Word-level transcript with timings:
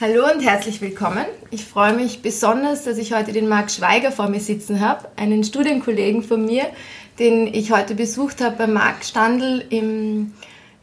Hallo 0.00 0.24
und 0.24 0.40
herzlich 0.40 0.80
willkommen. 0.80 1.24
Ich 1.52 1.64
freue 1.64 1.94
mich 1.94 2.20
besonders, 2.20 2.82
dass 2.82 2.98
ich 2.98 3.12
heute 3.12 3.30
den 3.30 3.46
Marc 3.46 3.70
Schweiger 3.70 4.10
vor 4.10 4.28
mir 4.28 4.40
sitzen 4.40 4.80
habe, 4.80 5.06
einen 5.14 5.44
Studienkollegen 5.44 6.24
von 6.24 6.44
mir, 6.44 6.64
den 7.20 7.46
ich 7.46 7.70
heute 7.70 7.94
besucht 7.94 8.40
habe 8.40 8.56
bei 8.56 8.66
Marc 8.66 9.04
Standl 9.04 9.64
im, 9.70 10.32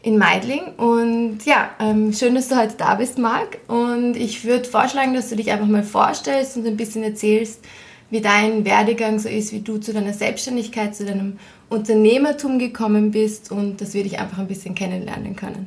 in 0.00 0.16
Meidling. 0.16 0.62
Und 0.78 1.44
ja, 1.44 1.72
ähm, 1.78 2.14
schön, 2.14 2.34
dass 2.34 2.48
du 2.48 2.56
heute 2.56 2.76
da 2.78 2.94
bist, 2.94 3.18
Marc. 3.18 3.58
Und 3.68 4.16
ich 4.16 4.46
würde 4.46 4.64
vorschlagen, 4.64 5.12
dass 5.12 5.28
du 5.28 5.36
dich 5.36 5.50
einfach 5.50 5.66
mal 5.66 5.82
vorstellst 5.82 6.56
und 6.56 6.66
ein 6.66 6.78
bisschen 6.78 7.02
erzählst, 7.02 7.60
wie 8.08 8.22
dein 8.22 8.64
Werdegang 8.64 9.18
so 9.18 9.28
ist, 9.28 9.52
wie 9.52 9.60
du 9.60 9.76
zu 9.76 9.92
deiner 9.92 10.14
Selbstständigkeit, 10.14 10.96
zu 10.96 11.04
deinem 11.04 11.38
Unternehmertum 11.68 12.58
gekommen 12.58 13.10
bist 13.10 13.52
und 13.52 13.82
dass 13.82 13.92
wir 13.92 14.04
dich 14.04 14.18
einfach 14.18 14.38
ein 14.38 14.48
bisschen 14.48 14.74
kennenlernen 14.74 15.36
können. 15.36 15.66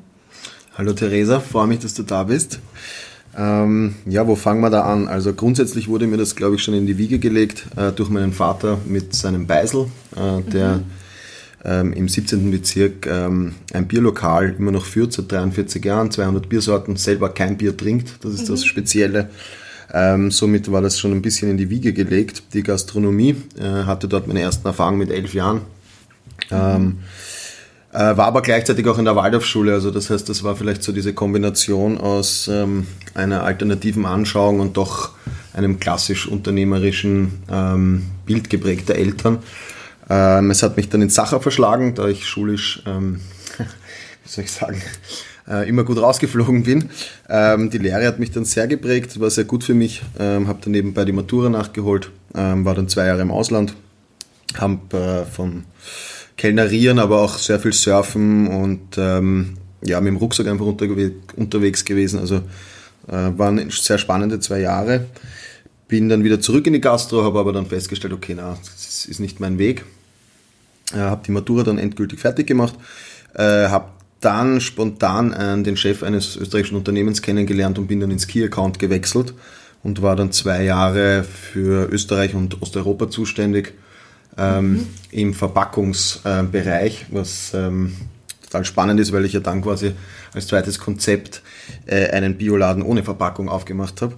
Hallo 0.75 0.93
Theresa, 0.93 1.39
freue 1.39 1.67
mich, 1.67 1.79
dass 1.79 1.93
du 1.93 2.01
da 2.01 2.23
bist. 2.23 2.59
Ähm, 3.37 3.95
ja, 4.05 4.27
wo 4.27 4.35
fangen 4.35 4.61
wir 4.61 4.69
da 4.69 4.81
an? 4.81 5.07
Also 5.07 5.33
grundsätzlich 5.33 5.87
wurde 5.87 6.07
mir 6.07 6.17
das, 6.17 6.35
glaube 6.35 6.55
ich, 6.55 6.63
schon 6.63 6.73
in 6.73 6.85
die 6.85 6.97
Wiege 6.97 7.19
gelegt 7.19 7.67
äh, 7.75 7.91
durch 7.91 8.09
meinen 8.09 8.31
Vater 8.31 8.77
mit 8.85 9.13
seinem 9.13 9.45
Beisel, 9.45 9.87
äh, 10.15 10.41
der 10.49 10.75
mhm. 10.75 10.83
ähm, 11.65 11.93
im 11.93 12.07
17. 12.07 12.49
Bezirk 12.49 13.07
ähm, 13.07 13.55
ein 13.73 13.87
Bierlokal 13.87 14.55
immer 14.57 14.71
noch 14.71 14.85
führt, 14.85 15.11
seit 15.11 15.31
43 15.31 15.83
Jahren, 15.83 16.11
200 16.11 16.47
Biersorten, 16.47 16.95
selber 16.95 17.29
kein 17.29 17.57
Bier 17.57 17.75
trinkt, 17.75 18.23
das 18.23 18.33
ist 18.33 18.43
mhm. 18.43 18.53
das 18.53 18.65
Spezielle. 18.65 19.29
Ähm, 19.93 20.31
somit 20.31 20.71
war 20.71 20.81
das 20.81 20.97
schon 20.97 21.11
ein 21.11 21.21
bisschen 21.21 21.51
in 21.51 21.57
die 21.57 21.69
Wiege 21.69 21.93
gelegt. 21.93 22.43
Die 22.53 22.63
Gastronomie 22.63 23.35
äh, 23.59 23.83
hatte 23.83 24.07
dort 24.07 24.27
meine 24.27 24.41
ersten 24.41 24.65
Erfahrungen 24.65 24.97
mit 24.97 25.11
elf 25.11 25.33
Jahren. 25.33 25.61
Mhm 26.49 26.97
äh, 27.95 28.17
war 28.17 28.25
aber 28.25 28.41
gleichzeitig 28.41 28.85
auch 28.87 28.97
in 28.97 29.05
der 29.05 29.15
Waldorfschule, 29.15 29.73
also 29.73 29.89
das 29.89 30.09
heißt, 30.09 30.27
das 30.27 30.43
war 30.43 30.55
vielleicht 30.55 30.83
so 30.83 30.91
diese 30.91 31.13
Kombination 31.13 31.97
aus 31.97 32.49
ähm, 32.51 32.87
einer 33.13 33.43
alternativen 33.43 34.05
Anschauung 34.05 34.59
und 34.59 34.75
doch 34.75 35.11
einem 35.53 35.79
klassisch 35.79 36.27
unternehmerischen 36.27 37.43
ähm, 37.49 38.03
Bild 38.25 38.49
geprägter 38.49 38.95
Eltern. 38.95 39.39
Ähm, 40.09 40.51
es 40.51 40.61
hat 40.61 40.75
mich 40.75 40.89
dann 40.89 41.01
in 41.01 41.09
Sacher 41.09 41.39
verschlagen, 41.39 41.95
da 41.95 42.07
ich 42.07 42.27
schulisch, 42.27 42.83
ähm, 42.85 43.21
wie 43.57 44.29
soll 44.29 44.43
ich 44.43 44.51
sagen, 44.51 44.81
äh, 45.47 45.67
immer 45.69 45.85
gut 45.85 45.97
rausgeflogen 45.97 46.63
bin. 46.63 46.89
Ähm, 47.29 47.69
die 47.69 47.77
Lehre 47.77 48.05
hat 48.05 48.19
mich 48.19 48.31
dann 48.31 48.43
sehr 48.43 48.67
geprägt, 48.67 49.17
war 49.21 49.29
sehr 49.29 49.45
gut 49.45 49.63
für 49.63 49.73
mich, 49.73 50.01
ähm, 50.19 50.49
habe 50.49 50.59
dann 50.61 50.71
nebenbei 50.71 51.05
die 51.05 51.13
Matura 51.13 51.49
nachgeholt, 51.49 52.11
ähm, 52.35 52.65
war 52.65 52.75
dann 52.75 52.89
zwei 52.89 53.05
Jahre 53.05 53.21
im 53.21 53.31
Ausland, 53.31 53.73
habe 54.57 54.97
äh, 54.97 55.25
von 55.31 55.63
Kellnerieren, 56.37 56.99
aber 56.99 57.21
auch 57.21 57.37
sehr 57.37 57.59
viel 57.59 57.73
Surfen 57.73 58.47
und 58.47 58.97
ähm, 58.97 59.57
ja, 59.83 60.01
mit 60.01 60.09
dem 60.09 60.17
Rucksack 60.17 60.47
einfach 60.47 60.65
unterwe 60.65 61.11
unterwegs 61.35 61.85
gewesen. 61.85 62.19
Also 62.19 62.37
äh, 63.07 63.31
waren 63.37 63.69
sehr 63.69 63.97
spannende 63.97 64.39
zwei 64.39 64.59
Jahre. 64.59 65.05
Bin 65.87 66.09
dann 66.09 66.23
wieder 66.23 66.41
zurück 66.41 66.65
in 66.67 66.73
die 66.73 66.81
Gastro, 66.81 67.23
habe 67.23 67.39
aber 67.39 67.53
dann 67.53 67.67
festgestellt, 67.67 68.13
okay, 68.13 68.33
na, 68.35 68.57
das 68.63 69.05
ist 69.05 69.19
nicht 69.19 69.39
mein 69.39 69.59
Weg. 69.59 69.85
Äh, 70.93 70.97
habe 70.97 71.23
die 71.25 71.31
Matura 71.31 71.63
dann 71.63 71.77
endgültig 71.77 72.19
fertig 72.19 72.47
gemacht. 72.47 72.75
Äh, 73.33 73.67
habe 73.67 73.89
dann 74.19 74.59
spontan 74.59 75.33
äh, 75.33 75.61
den 75.61 75.77
Chef 75.77 76.03
eines 76.03 76.35
österreichischen 76.35 76.77
Unternehmens 76.77 77.21
kennengelernt 77.21 77.77
und 77.77 77.87
bin 77.87 77.99
dann 77.99 78.11
ins 78.11 78.27
Key-Account 78.27 78.79
gewechselt 78.79 79.33
und 79.83 80.01
war 80.01 80.15
dann 80.15 80.31
zwei 80.31 80.63
Jahre 80.63 81.23
für 81.23 81.87
Österreich 81.91 82.33
und 82.33 82.61
Osteuropa 82.61 83.09
zuständig 83.09 83.73
ähm, 84.37 84.71
mhm. 84.71 84.87
im 85.11 85.33
Verpackungsbereich, 85.33 87.07
was 87.11 87.53
ähm, 87.53 87.93
total 88.43 88.65
spannend 88.65 88.99
ist, 88.99 89.11
weil 89.11 89.25
ich 89.25 89.33
ja 89.33 89.39
dann 89.39 89.61
quasi 89.61 89.93
als 90.33 90.47
zweites 90.47 90.79
Konzept 90.79 91.41
äh, 91.85 92.09
einen 92.09 92.37
Bioladen 92.37 92.83
ohne 92.83 93.03
Verpackung 93.03 93.49
aufgemacht 93.49 94.01
habe. 94.01 94.15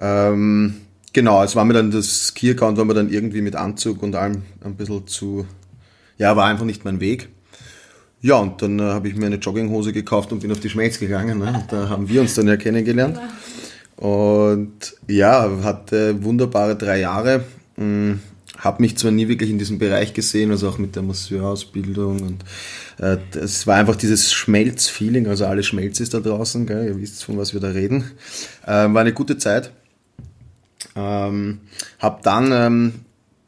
Ähm, 0.00 0.76
genau, 1.12 1.42
es 1.42 1.56
war 1.56 1.64
mir 1.64 1.74
dann 1.74 1.90
das 1.90 2.34
Key-Account, 2.34 2.78
war 2.78 2.84
mir 2.84 2.94
dann 2.94 3.10
irgendwie 3.10 3.42
mit 3.42 3.56
Anzug 3.56 4.02
und 4.02 4.14
allem 4.14 4.42
ein 4.62 4.74
bisschen 4.76 5.06
zu, 5.06 5.46
ja, 6.18 6.36
war 6.36 6.46
einfach 6.46 6.64
nicht 6.64 6.84
mein 6.84 7.00
Weg. 7.00 7.28
Ja, 8.20 8.36
und 8.36 8.60
dann 8.62 8.78
äh, 8.78 8.82
habe 8.82 9.08
ich 9.08 9.14
mir 9.14 9.26
eine 9.26 9.36
Jogginghose 9.36 9.92
gekauft 9.92 10.32
und 10.32 10.40
bin 10.40 10.50
auf 10.50 10.60
die 10.60 10.70
Schmelz 10.70 10.98
gegangen. 10.98 11.38
Ne? 11.38 11.64
Da 11.70 11.88
haben 11.88 12.08
wir 12.08 12.20
uns 12.20 12.34
dann 12.34 12.48
ja 12.48 12.56
kennengelernt. 12.56 13.20
Und 13.96 14.96
ja, 15.06 15.48
hatte 15.62 16.22
wunderbare 16.22 16.76
drei 16.76 17.00
Jahre. 17.00 17.44
Habe 18.58 18.82
mich 18.82 18.96
zwar 18.96 19.10
nie 19.10 19.28
wirklich 19.28 19.50
in 19.50 19.58
diesem 19.58 19.78
Bereich 19.78 20.14
gesehen, 20.14 20.50
also 20.50 20.68
auch 20.68 20.78
mit 20.78 20.96
der 20.96 21.02
Masseurausbildung 21.02 22.22
und 22.22 22.44
äh, 22.98 23.18
es 23.38 23.66
war 23.66 23.76
einfach 23.76 23.96
dieses 23.96 24.32
Schmelz-Feeling, 24.32 25.26
also 25.26 25.46
alles 25.46 25.66
Schmelz 25.66 26.00
ist 26.00 26.14
da 26.14 26.20
draußen, 26.20 26.66
gell? 26.66 26.86
ihr 26.86 27.00
wisst, 27.00 27.24
von 27.24 27.36
was 27.36 27.52
wir 27.52 27.60
da 27.60 27.68
reden. 27.68 28.10
Äh, 28.64 28.70
war 28.70 29.00
eine 29.00 29.12
gute 29.12 29.38
Zeit. 29.38 29.72
Ähm, 30.94 31.60
habe 31.98 32.20
dann 32.22 32.50
ähm, 32.52 32.92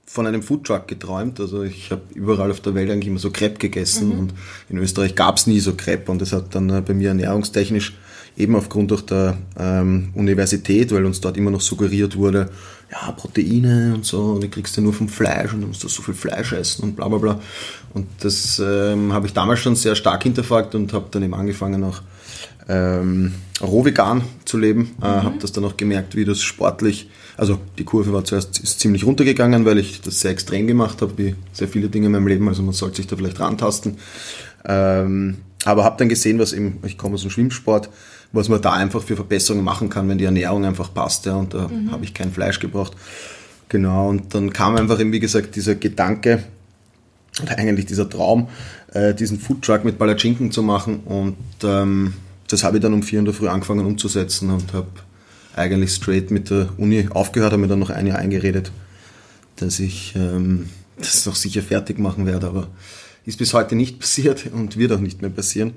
von 0.05 0.27
einem 0.27 0.43
Foodtruck 0.43 0.89
geträumt, 0.89 1.39
also 1.41 1.63
ich 1.63 1.91
habe 1.91 2.03
überall 2.15 2.51
auf 2.51 2.61
der 2.61 2.75
Welt 2.75 2.91
eigentlich 2.91 3.09
immer 3.09 3.19
so 3.19 3.31
Crepe 3.31 3.59
gegessen 3.59 4.09
mhm. 4.09 4.19
und 4.19 4.35
in 4.69 4.79
Österreich 4.79 5.15
gab 5.15 5.37
es 5.37 5.47
nie 5.47 5.61
so 5.61 5.75
Crepe 5.75 6.11
und 6.11 6.21
das 6.21 6.33
hat 6.33 6.55
dann 6.55 6.71
äh, 6.71 6.81
bei 6.81 6.95
mir 6.95 7.09
ernährungstechnisch 7.09 7.95
eben 8.37 8.57
aufgrund 8.57 8.93
auch 8.93 9.03
der 9.03 9.37
ähm, 9.59 10.11
Universität, 10.15 10.93
weil 10.93 11.05
uns 11.05 11.21
dort 11.21 11.37
immer 11.37 11.51
noch 11.51 11.61
suggeriert 11.61 12.17
wurde, 12.17 12.51
ja, 12.91 13.13
Proteine 13.13 13.93
und 13.95 14.05
so, 14.05 14.33
und 14.33 14.43
die 14.43 14.49
kriegst 14.49 14.77
du 14.77 14.81
nur 14.81 14.93
vom 14.93 15.09
Fleisch 15.09 15.53
und 15.53 15.61
du 15.61 15.67
musst 15.67 15.81
so 15.81 16.03
viel 16.03 16.15
Fleisch 16.15 16.53
essen 16.53 16.85
und 16.85 16.97
bla 16.97 17.09
bla 17.09 17.19
bla. 17.19 17.41
Und 17.95 18.07
das 18.21 18.63
ähm, 18.65 19.13
habe 19.13 19.27
ich 19.27 19.35
damals 19.35 19.61
schon 19.61 19.77
sehr 19.77 19.95
stark 19.95 20.23
hinterfragt 20.23 20.75
und 20.75 20.93
habe 20.93 21.07
dann 21.11 21.23
eben 21.23 21.35
angefangen 21.35 21.85
auch 21.85 22.01
ähm, 22.69 23.35
rohvegan 23.61 24.23
zu 24.45 24.59
leben. 24.59 24.97
Äh, 25.03 25.07
mhm. 25.07 25.23
habe 25.23 25.39
das 25.39 25.53
dann 25.53 25.65
auch 25.65 25.77
gemerkt, 25.77 26.17
wie 26.17 26.25
das 26.25 26.41
sportlich, 26.41 27.11
also 27.37 27.59
die 27.79 27.85
Kurve 27.85 28.13
war 28.13 28.25
zuerst 28.25 28.59
ist 28.61 28.81
ziemlich 28.81 29.05
runtergegangen, 29.05 29.65
weil 29.65 29.79
ich 29.79 30.01
das 30.01 30.21
sehr 30.21 30.31
extrem 30.31 30.67
gemacht 30.67 31.03
habe, 31.03 31.17
wie 31.19 31.35
sehr 31.53 31.69
viele 31.69 31.89
Dinge 31.89 32.07
in 32.07 32.13
meinem 32.13 32.27
Leben, 32.27 32.49
also 32.49 32.63
man 32.63 32.75
sollte 32.75 32.97
sich 32.97 33.07
da 33.07 33.17
vielleicht 33.17 33.41
rantasten. 33.41 33.99
Ähm, 34.65 35.39
aber 35.65 35.85
habe 35.85 35.97
dann 35.99 36.09
gesehen, 36.09 36.39
was 36.39 36.53
eben, 36.53 36.79
ich 36.87 36.97
komme 36.97 37.15
aus 37.15 37.23
dem 37.23 37.31
Schwimmsport, 37.31 37.91
was 38.33 38.49
man 38.49 38.61
da 38.61 38.73
einfach 38.73 39.03
für 39.03 39.17
Verbesserungen 39.17 39.65
machen 39.65 39.89
kann, 39.89 40.09
wenn 40.09 40.19
die 40.19 40.25
Ernährung 40.25 40.65
einfach 40.65 40.93
passt. 40.93 41.27
Ja, 41.27 41.37
und 41.37 41.55
da 41.55 41.69
mhm. 41.69 41.91
habe 41.91 42.05
ich 42.05 42.15
kein 42.15 42.33
Fleisch 42.33 42.61
gebraucht. 42.61 42.95
Genau, 43.69 44.09
und 44.09 44.35
dann 44.35 44.53
kam 44.53 44.77
einfach 44.77 44.99
eben, 45.01 45.13
wie 45.13 45.21
gesagt, 45.21 45.57
dieser 45.57 45.75
Gedanke, 45.75 46.45
oder 47.43 47.59
eigentlich 47.59 47.87
dieser 47.87 48.09
Traum, 48.09 48.49
äh, 48.93 49.15
diesen 49.15 49.39
Foodtruck 49.39 49.85
mit 49.85 49.99
Palatschinken 49.99 50.51
zu 50.51 50.63
machen. 50.63 51.01
Und 51.01 51.37
ähm, 51.63 52.15
das 52.49 52.65
habe 52.65 52.79
ich 52.79 52.83
dann 52.83 52.95
um 52.95 53.03
vier 53.03 53.19
in 53.19 53.25
der 53.25 53.35
Früh 53.35 53.49
angefangen 53.49 53.87
umzusetzen 53.87 54.51
und 54.51 54.73
habe 54.73 54.89
eigentlich 55.55 55.93
straight 55.93 56.31
mit 56.31 56.51
der 56.51 56.69
Uni 56.79 57.09
aufgehört, 57.11 57.53
habe 57.53 57.61
mir 57.61 57.69
dann 57.69 57.79
noch 57.79 57.91
ein 57.91 58.07
Jahr 58.07 58.19
eingeredet, 58.19 58.73
dass 59.57 59.81
ich 59.81 60.15
ähm, 60.17 60.69
das 60.97 61.27
noch 61.27 61.35
sicher 61.35 61.63
fertig 61.63 61.99
machen 61.99 62.27
werde, 62.27 62.47
aber 62.47 62.69
ist 63.27 63.39
bis 63.39 63.53
heute 63.55 63.77
nicht 63.77 63.99
passiert 64.01 64.47
und 64.53 64.77
wird 64.77 64.93
auch 64.93 65.01
nicht 65.01 65.21
mehr 65.21 65.31
passieren. 65.31 65.75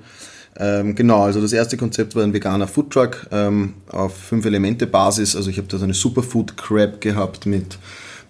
Ähm, 0.56 0.94
genau, 0.94 1.22
also 1.22 1.40
das 1.40 1.52
erste 1.52 1.76
Konzept 1.76 2.14
war 2.14 2.22
ein 2.22 2.34
veganer 2.34 2.68
Foodtruck 2.68 3.26
ähm, 3.30 3.74
auf 3.90 4.14
fünf 4.14 4.44
Elemente 4.44 4.86
Basis. 4.86 5.34
Also 5.34 5.50
ich 5.50 5.58
habe 5.58 5.68
da 5.68 5.78
so 5.78 5.84
eine 5.84 5.94
Superfood 5.94 6.56
Crab 6.56 7.00
gehabt 7.00 7.46
mit 7.46 7.78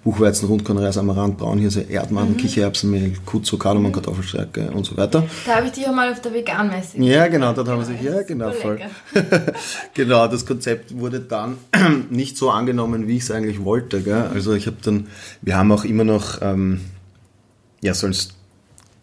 Buchweizen, 0.04 0.48
Rundkornreis, 0.48 0.98
Amaranth, 0.98 1.38
Braunhirse, 1.38 1.82
Erdmann, 1.82 2.30
mhm. 2.30 2.36
Kichererbsenmehl, 2.36 3.12
Kutzo, 3.24 3.56
Kardamom, 3.56 3.90
mhm. 3.90 3.94
Kartoffelstärke 3.94 4.70
und 4.72 4.84
so 4.84 4.96
weiter. 4.96 5.24
Da 5.46 5.56
habe 5.56 5.66
ich 5.66 5.72
dich 5.72 5.86
auch 5.86 5.94
mal 5.94 6.10
auf 6.10 6.20
der 6.20 6.34
Veganmesse 6.34 6.98
Ja, 6.98 7.28
genau, 7.28 7.52
dort 7.52 7.68
haben 7.68 7.78
wir 7.78 7.86
sich, 7.86 8.02
ja, 8.02 8.22
genau, 8.22 8.50
voll. 8.50 8.80
genau, 9.94 10.26
das 10.26 10.44
Konzept 10.44 10.98
wurde 10.98 11.20
dann 11.20 11.56
nicht 12.10 12.36
so 12.36 12.50
angenommen, 12.50 13.06
wie 13.06 13.16
ich 13.16 13.22
es 13.22 13.30
eigentlich 13.30 13.64
wollte. 13.64 14.00
Gell? 14.02 14.28
Also 14.34 14.54
ich 14.54 14.66
habe 14.66 14.78
dann, 14.82 15.06
wir 15.40 15.56
haben 15.56 15.70
auch 15.70 15.84
immer 15.84 16.04
noch, 16.04 16.42
ähm, 16.42 16.80
ja, 17.80 17.94
soll 17.94 18.10
es 18.10 18.30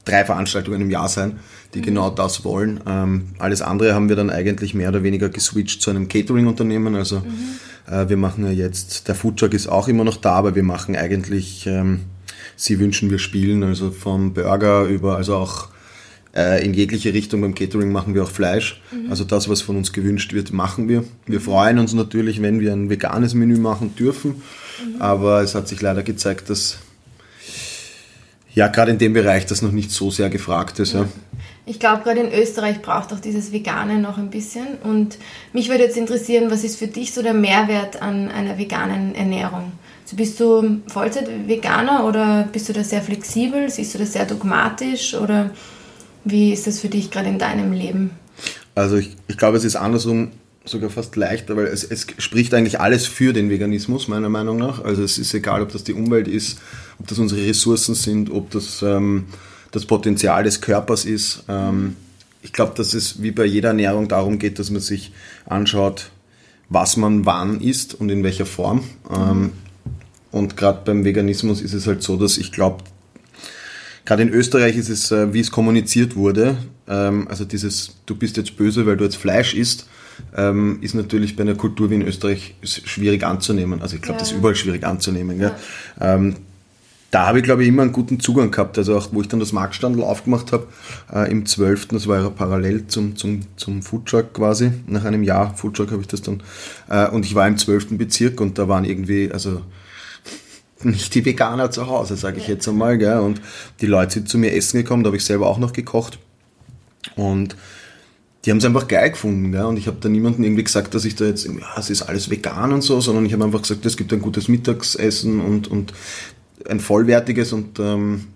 drei 0.04 0.26
Veranstaltungen 0.26 0.82
im 0.82 0.90
Jahr 0.90 1.08
sein 1.08 1.40
die 1.74 1.82
genau 1.82 2.10
das 2.10 2.44
wollen. 2.44 2.80
Ähm, 2.88 3.28
alles 3.38 3.62
andere 3.62 3.94
haben 3.94 4.10
wir 4.10 4.16
dann 4.16 4.30
eigentlich 4.30 4.74
mehr 4.74 4.90
oder 4.90 5.04
weniger 5.04 5.30
geswitcht 5.30 5.82
zu 5.82 5.90
einem 5.90 6.08
Catering-Unternehmen. 6.08 6.96
Also 6.96 7.20
mhm. 7.20 7.94
äh, 7.94 8.10
wir 8.10 8.18
machen 8.18 8.46
ja 8.46 8.52
jetzt, 8.52 9.08
der 9.08 9.16
Foodtruck 9.16 9.54
ist 9.54 9.68
auch 9.68 9.88
immer 9.88 10.04
noch 10.04 10.18
da, 10.18 10.34
aber 10.34 10.56
wir 10.56 10.64
machen 10.64 10.96
eigentlich, 10.96 11.68
ähm, 11.68 12.02
Sie 12.56 12.80
wünschen 12.80 13.10
wir 13.10 13.20
spielen, 13.20 13.64
also 13.64 13.92
vom 13.92 14.34
Burger 14.34 14.84
über, 14.84 15.16
also 15.16 15.38
auch 15.38 15.70
äh, 16.36 16.66
in 16.66 16.74
jegliche 16.74 17.14
Richtung 17.14 17.42
beim 17.42 17.56
Catering 17.56 17.92
machen 17.92 18.14
wir 18.14 18.24
auch 18.24 18.32
Fleisch. 18.32 18.82
Mhm. 18.92 19.10
Also 19.10 19.24
das, 19.24 19.48
was 19.48 19.62
von 19.62 19.78
uns 19.78 19.94
gewünscht 19.94 20.34
wird, 20.34 20.52
machen 20.52 20.90
wir. 20.90 21.04
Wir 21.26 21.40
freuen 21.40 21.80
uns 21.80 21.94
natürlich, 21.94 22.42
wenn 22.42 22.60
wir 22.60 22.74
ein 22.74 22.90
veganes 22.90 23.34
Menü 23.34 23.58
machen 23.58 23.96
dürfen, 23.96 24.32
mhm. 24.32 25.02
aber 25.02 25.42
es 25.42 25.56
hat 25.56 25.68
sich 25.68 25.82
leider 25.82 26.04
gezeigt, 26.04 26.50
dass 26.50 26.80
ja, 28.54 28.68
gerade 28.68 28.92
in 28.92 28.98
dem 28.98 29.14
Bereich, 29.14 29.46
das 29.46 29.62
noch 29.62 29.72
nicht 29.72 29.92
so 29.92 30.12
sehr 30.12 30.30
gefragt 30.30 30.80
ist. 30.80 30.94
Ja. 30.94 31.08
Ich 31.70 31.80
glaube, 31.80 32.02
gerade 32.02 32.22
in 32.22 32.34
Österreich 32.34 32.82
braucht 32.82 33.14
auch 33.14 33.20
dieses 33.20 33.52
Vegane 33.52 34.00
noch 34.00 34.18
ein 34.18 34.32
bisschen. 34.32 34.66
Und 34.84 35.20
mich 35.54 35.70
würde 35.70 35.84
jetzt 35.84 35.98
interessieren, 35.98 36.50
was 36.50 36.64
ist 36.64 36.80
für 36.80 36.88
dich 36.88 37.14
so 37.14 37.22
der 37.22 37.36
Mehrwert 37.36 38.02
an 38.02 38.28
einer 38.30 38.58
veganen 38.58 39.14
Ernährung? 39.14 39.74
Also 40.04 40.16
bist 40.18 40.40
du 40.40 40.82
Vollzeit-Veganer 40.88 42.08
oder 42.08 42.50
bist 42.52 42.70
du 42.70 42.74
da 42.74 42.84
sehr 42.84 43.04
flexibel? 43.04 43.70
Siehst 43.70 43.94
du 43.94 44.00
das 44.00 44.14
sehr 44.14 44.26
dogmatisch 44.26 45.14
oder 45.14 45.52
wie 46.24 46.52
ist 46.52 46.66
das 46.66 46.80
für 46.80 46.90
dich 46.90 47.12
gerade 47.12 47.30
in 47.30 47.38
deinem 47.38 47.72
Leben? 47.72 48.10
Also 48.74 48.98
ich, 48.98 49.16
ich 49.28 49.38
glaube, 49.38 49.58
es 49.58 49.64
ist 49.64 49.76
andersrum 49.76 50.32
sogar 50.66 50.90
fast 50.90 51.16
leichter, 51.18 51.56
weil 51.56 51.68
es, 51.68 51.84
es 51.84 52.08
spricht 52.18 52.52
eigentlich 52.56 52.80
alles 52.80 53.06
für 53.06 53.32
den 53.32 53.52
Veganismus, 53.52 54.08
meiner 54.08 54.30
Meinung 54.30 54.58
nach. 54.58 54.84
Also 54.84 55.04
es 55.04 55.20
ist 55.20 55.36
egal, 55.36 55.62
ob 55.62 55.72
das 55.72 55.84
die 55.84 55.94
Umwelt 55.94 56.28
ist, 56.28 56.60
ob 56.98 57.06
das 57.06 57.20
unsere 57.20 57.46
Ressourcen 57.46 57.94
sind, 57.94 58.32
ob 58.32 58.50
das 58.50 58.82
ähm, 58.82 59.26
das 59.72 59.86
Potenzial 59.86 60.44
des 60.44 60.62
Körpers 60.62 61.06
ist. 61.06 61.44
Ähm, 61.48 61.96
ich 62.42 62.54
glaube, 62.54 62.74
dass 62.76 62.94
es 62.94 63.22
wie 63.22 63.32
bei 63.32 63.46
jeder 63.46 63.70
Ernährung 63.70 64.08
darum 64.08 64.40
geht, 64.40 64.60
dass 64.60 64.70
man 64.70 64.82
sich 64.82 65.12
anschaut, 65.46 66.12
was 66.70 66.98
man 66.98 67.26
wann 67.26 67.62
isst 67.62 67.94
und 67.94 68.10
in 68.10 68.24
welcher 68.24 68.46
Form. 68.46 68.84
Ähm, 69.10 69.52
und 70.32 70.56
gerade 70.56 70.82
beim 70.86 71.04
Veganismus 71.04 71.62
ist 71.62 71.74
es 71.74 71.88
halt 71.88 72.04
so, 72.04 72.16
dass 72.16 72.38
ich 72.38 72.52
glaube, 72.52 72.84
gerade 74.06 74.24
in 74.24 74.30
Österreich 74.30 74.78
ist 74.78 74.90
es, 74.90 75.12
äh, 75.12 75.34
wie 75.34 75.40
es 75.40 75.52
kommuniziert 75.52 76.16
wurde, 76.16 76.58
ähm, 76.88 77.28
also 77.28 77.46
dieses, 77.46 77.96
du 78.06 78.16
bist 78.16 78.38
jetzt 78.38 78.56
böse, 78.58 78.86
weil 78.86 78.98
du 78.98 79.04
jetzt 79.04 79.18
Fleisch 79.18 79.54
isst, 79.54 79.88
ähm, 80.36 80.80
ist 80.82 80.96
natürlich 80.96 81.36
bei 81.36 81.42
einer 81.42 81.56
Kultur 81.56 81.90
wie 81.90 81.96
in 81.96 82.02
Österreich 82.02 82.56
schwierig 82.64 83.24
anzunehmen. 83.24 83.82
Also 83.82 83.96
ich 83.96 84.02
glaube, 84.02 84.18
ja. 84.18 84.20
das 84.20 84.32
ist 84.32 84.38
überall 84.38 84.56
schwierig 84.56 84.86
anzunehmen. 84.86 85.40
Ja. 85.40 85.56
Ähm, 86.00 86.36
da 87.12 87.28
habe 87.28 87.40
ich, 87.40 87.44
glaube 87.44 87.64
ich, 87.64 87.70
immer 87.70 87.82
einen 87.82 87.92
guten 87.92 88.20
Zugang 88.20 88.52
gehabt. 88.52 88.78
Also 88.78 88.98
auch, 88.98 89.10
wo 89.12 89.22
ich 89.22 89.28
dann 89.28 89.40
das 89.40 89.52
Marktstandel 89.52 90.04
aufgemacht 90.04 90.52
habe, 90.52 90.68
äh, 91.12 91.32
im 91.32 91.46
12., 91.46 91.88
das 91.88 92.08
war 92.08 92.22
ja 92.22 92.30
parallel 92.30 92.88
zum, 92.88 93.16
zum, 93.16 93.42
zum 93.56 93.82
Foodtruck 93.82 94.34
quasi. 94.34 94.72
Nach 94.86 95.06
einem 95.06 95.24
Jahr 95.24 95.56
Foodtruck 95.56 95.92
habe 95.92 96.02
ich 96.02 96.08
das 96.08 96.22
dann. 96.22 96.44
Äh, 96.88 97.10
und 97.10 97.26
ich 97.26 97.34
war 97.34 97.48
im 97.48 97.58
12. 97.58 97.98
Bezirk 97.98 98.40
und 98.42 98.58
da 98.60 98.68
waren 98.68 98.86
irgendwie, 98.86 99.32
also 99.32 99.62
nicht 100.84 101.14
die 101.16 101.26
Veganer 101.26 101.72
zu 101.72 101.88
Hause, 101.88 102.16
sage 102.16 102.38
ich 102.38 102.48
jetzt 102.48 102.68
einmal. 102.68 102.98
Gell? 102.98 103.20
Und 103.20 103.42
die 103.82 103.88
Leute 103.88 104.14
sind 104.14 104.30
zu 104.30 104.38
mir 104.38 104.54
essen 104.54 104.78
gekommen, 104.78 105.04
da 105.04 105.08
habe 105.08 105.18
ich 105.18 105.26
selber 105.26 105.48
auch 105.48 105.58
noch 105.58 105.74
gekocht. 105.74 106.20
Und 107.16 107.56
die 108.46 108.52
haben 108.52 108.60
es 108.60 108.66
einfach 108.66 108.88
geil 108.88 109.10
gefunden. 109.10 109.52
Gell? 109.52 109.66
Und 109.66 109.78
ich 109.78 109.88
habe 109.88 109.98
da 110.00 110.10
niemandem 110.10 110.44
irgendwie 110.44 110.64
gesagt, 110.64 110.94
dass 110.94 111.06
ich 111.06 111.16
da 111.16 111.26
jetzt, 111.26 111.46
ja, 111.46 111.52
es 111.78 111.90
ist 111.90 112.04
alles 112.04 112.30
vegan 112.30 112.72
und 112.72 112.82
so, 112.82 113.02
sondern 113.02 113.26
ich 113.26 113.34
habe 113.34 113.44
einfach 113.44 113.64
gesagt, 113.64 113.86
es 113.86 113.98
gibt 113.98 114.14
ein 114.14 114.22
gutes 114.22 114.48
Mittagsessen 114.48 115.42
und, 115.42 115.68
und 115.68 115.94
ein 116.68 116.80
vollwertiges 116.80 117.54
und 117.54 117.80
ähm, 117.80 118.28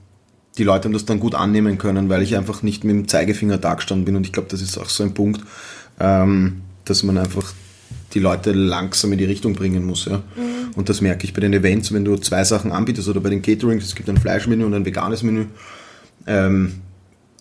die 0.58 0.64
Leute 0.64 0.86
haben 0.86 0.94
das 0.94 1.06
dann 1.06 1.20
gut 1.20 1.36
annehmen 1.36 1.78
können, 1.78 2.10
weil 2.10 2.22
ich 2.22 2.38
einfach 2.38 2.62
nicht 2.62 2.84
mit 2.84 2.96
dem 2.96 3.08
Zeigefinger 3.08 3.58
da 3.58 3.74
gestanden 3.74 4.06
bin. 4.06 4.16
Und 4.16 4.26
ich 4.26 4.34
glaube, 4.34 4.50
das 4.50 4.62
ist 4.62 4.78
auch 4.78 4.90
so 4.90 5.04
ein 5.04 5.14
Punkt, 5.14 5.42
ähm, 6.00 6.62
dass 6.86 7.04
man 7.04 7.18
einfach 7.18 7.54
die 8.14 8.20
Leute 8.20 8.52
langsam 8.52 9.12
in 9.12 9.18
die 9.18 9.26
Richtung 9.26 9.54
bringen 9.54 9.84
muss. 9.84 10.06
Ja? 10.06 10.18
Mhm. 10.18 10.74
Und 10.76 10.90
das 10.90 11.02
merke 11.02 11.26
ich 11.26 11.34
bei 11.34 11.42
den 11.42 11.54
Events, 11.54 11.92
wenn 11.92 12.06
du 12.06 12.18
zwei 12.18 12.44
Sachen 12.44 12.72
anbietest 12.72 13.08
oder 13.10 13.20
bei 13.20 13.30
den 13.30 13.42
Caterings, 13.42 13.86
es 13.86 13.96
gibt 13.96 14.10
ein 14.10 14.18
Fleischmenü 14.18 14.64
und 14.64 14.74
ein 14.76 14.86
veganes 14.86 15.24
Menü. 15.24 15.46
Ähm, 16.28 16.82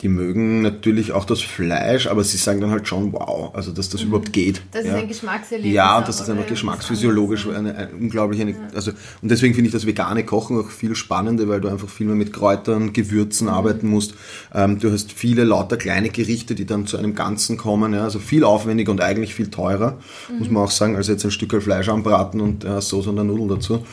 die 0.02 0.08
mögen 0.08 0.62
natürlich 0.62 1.12
auch 1.12 1.24
das 1.24 1.40
Fleisch, 1.40 2.08
aber 2.08 2.24
sie 2.24 2.36
sagen 2.36 2.60
dann 2.60 2.70
halt 2.70 2.88
schon, 2.88 3.12
wow, 3.12 3.54
also 3.54 3.70
dass 3.70 3.88
das 3.88 4.02
mhm. 4.02 4.08
überhaupt 4.08 4.32
geht. 4.32 4.62
Das 4.72 4.84
ja. 4.84 4.92
ist 4.92 5.02
ein 5.02 5.08
Geschmackserlebnis. 5.08 5.72
Ja, 5.72 5.98
und 5.98 6.08
das 6.08 6.20
ist 6.20 6.28
einfach 6.28 6.46
geschmacksphysiologisch 6.46 7.46
eine, 7.48 7.74
eine 7.76 7.90
unglaubliche, 7.92 8.50
ja. 8.50 8.56
also 8.74 8.90
und 8.90 9.30
deswegen 9.30 9.54
finde 9.54 9.68
ich 9.68 9.72
das 9.72 9.86
vegane 9.86 10.24
Kochen 10.24 10.58
auch 10.58 10.70
viel 10.70 10.96
spannender, 10.96 11.48
weil 11.48 11.60
du 11.60 11.68
einfach 11.68 11.88
viel 11.88 12.06
mehr 12.06 12.16
mit 12.16 12.32
Kräutern, 12.32 12.92
Gewürzen 12.92 13.46
mhm. 13.46 13.52
arbeiten 13.52 13.88
musst. 13.88 14.14
Ähm, 14.52 14.80
du 14.80 14.90
hast 14.90 15.12
viele 15.12 15.44
lauter 15.44 15.76
kleine 15.76 16.10
Gerichte, 16.10 16.56
die 16.56 16.66
dann 16.66 16.86
zu 16.86 16.96
einem 16.96 17.14
Ganzen 17.14 17.56
kommen, 17.56 17.94
ja, 17.94 18.02
also 18.02 18.18
viel 18.18 18.42
aufwendiger 18.42 18.90
und 18.90 19.00
eigentlich 19.00 19.34
viel 19.34 19.50
teurer, 19.50 19.98
mhm. 20.28 20.38
muss 20.38 20.50
man 20.50 20.64
auch 20.64 20.70
sagen, 20.70 20.96
als 20.96 21.06
jetzt 21.06 21.24
ein 21.24 21.30
Stück 21.30 21.52
Fleisch 21.62 21.90
anbraten 21.90 22.40
und 22.40 22.64
äh, 22.64 22.80
Soße 22.80 23.10
und 23.10 23.18
eine 23.18 23.28
Nudel 23.28 23.56
dazu. 23.56 23.84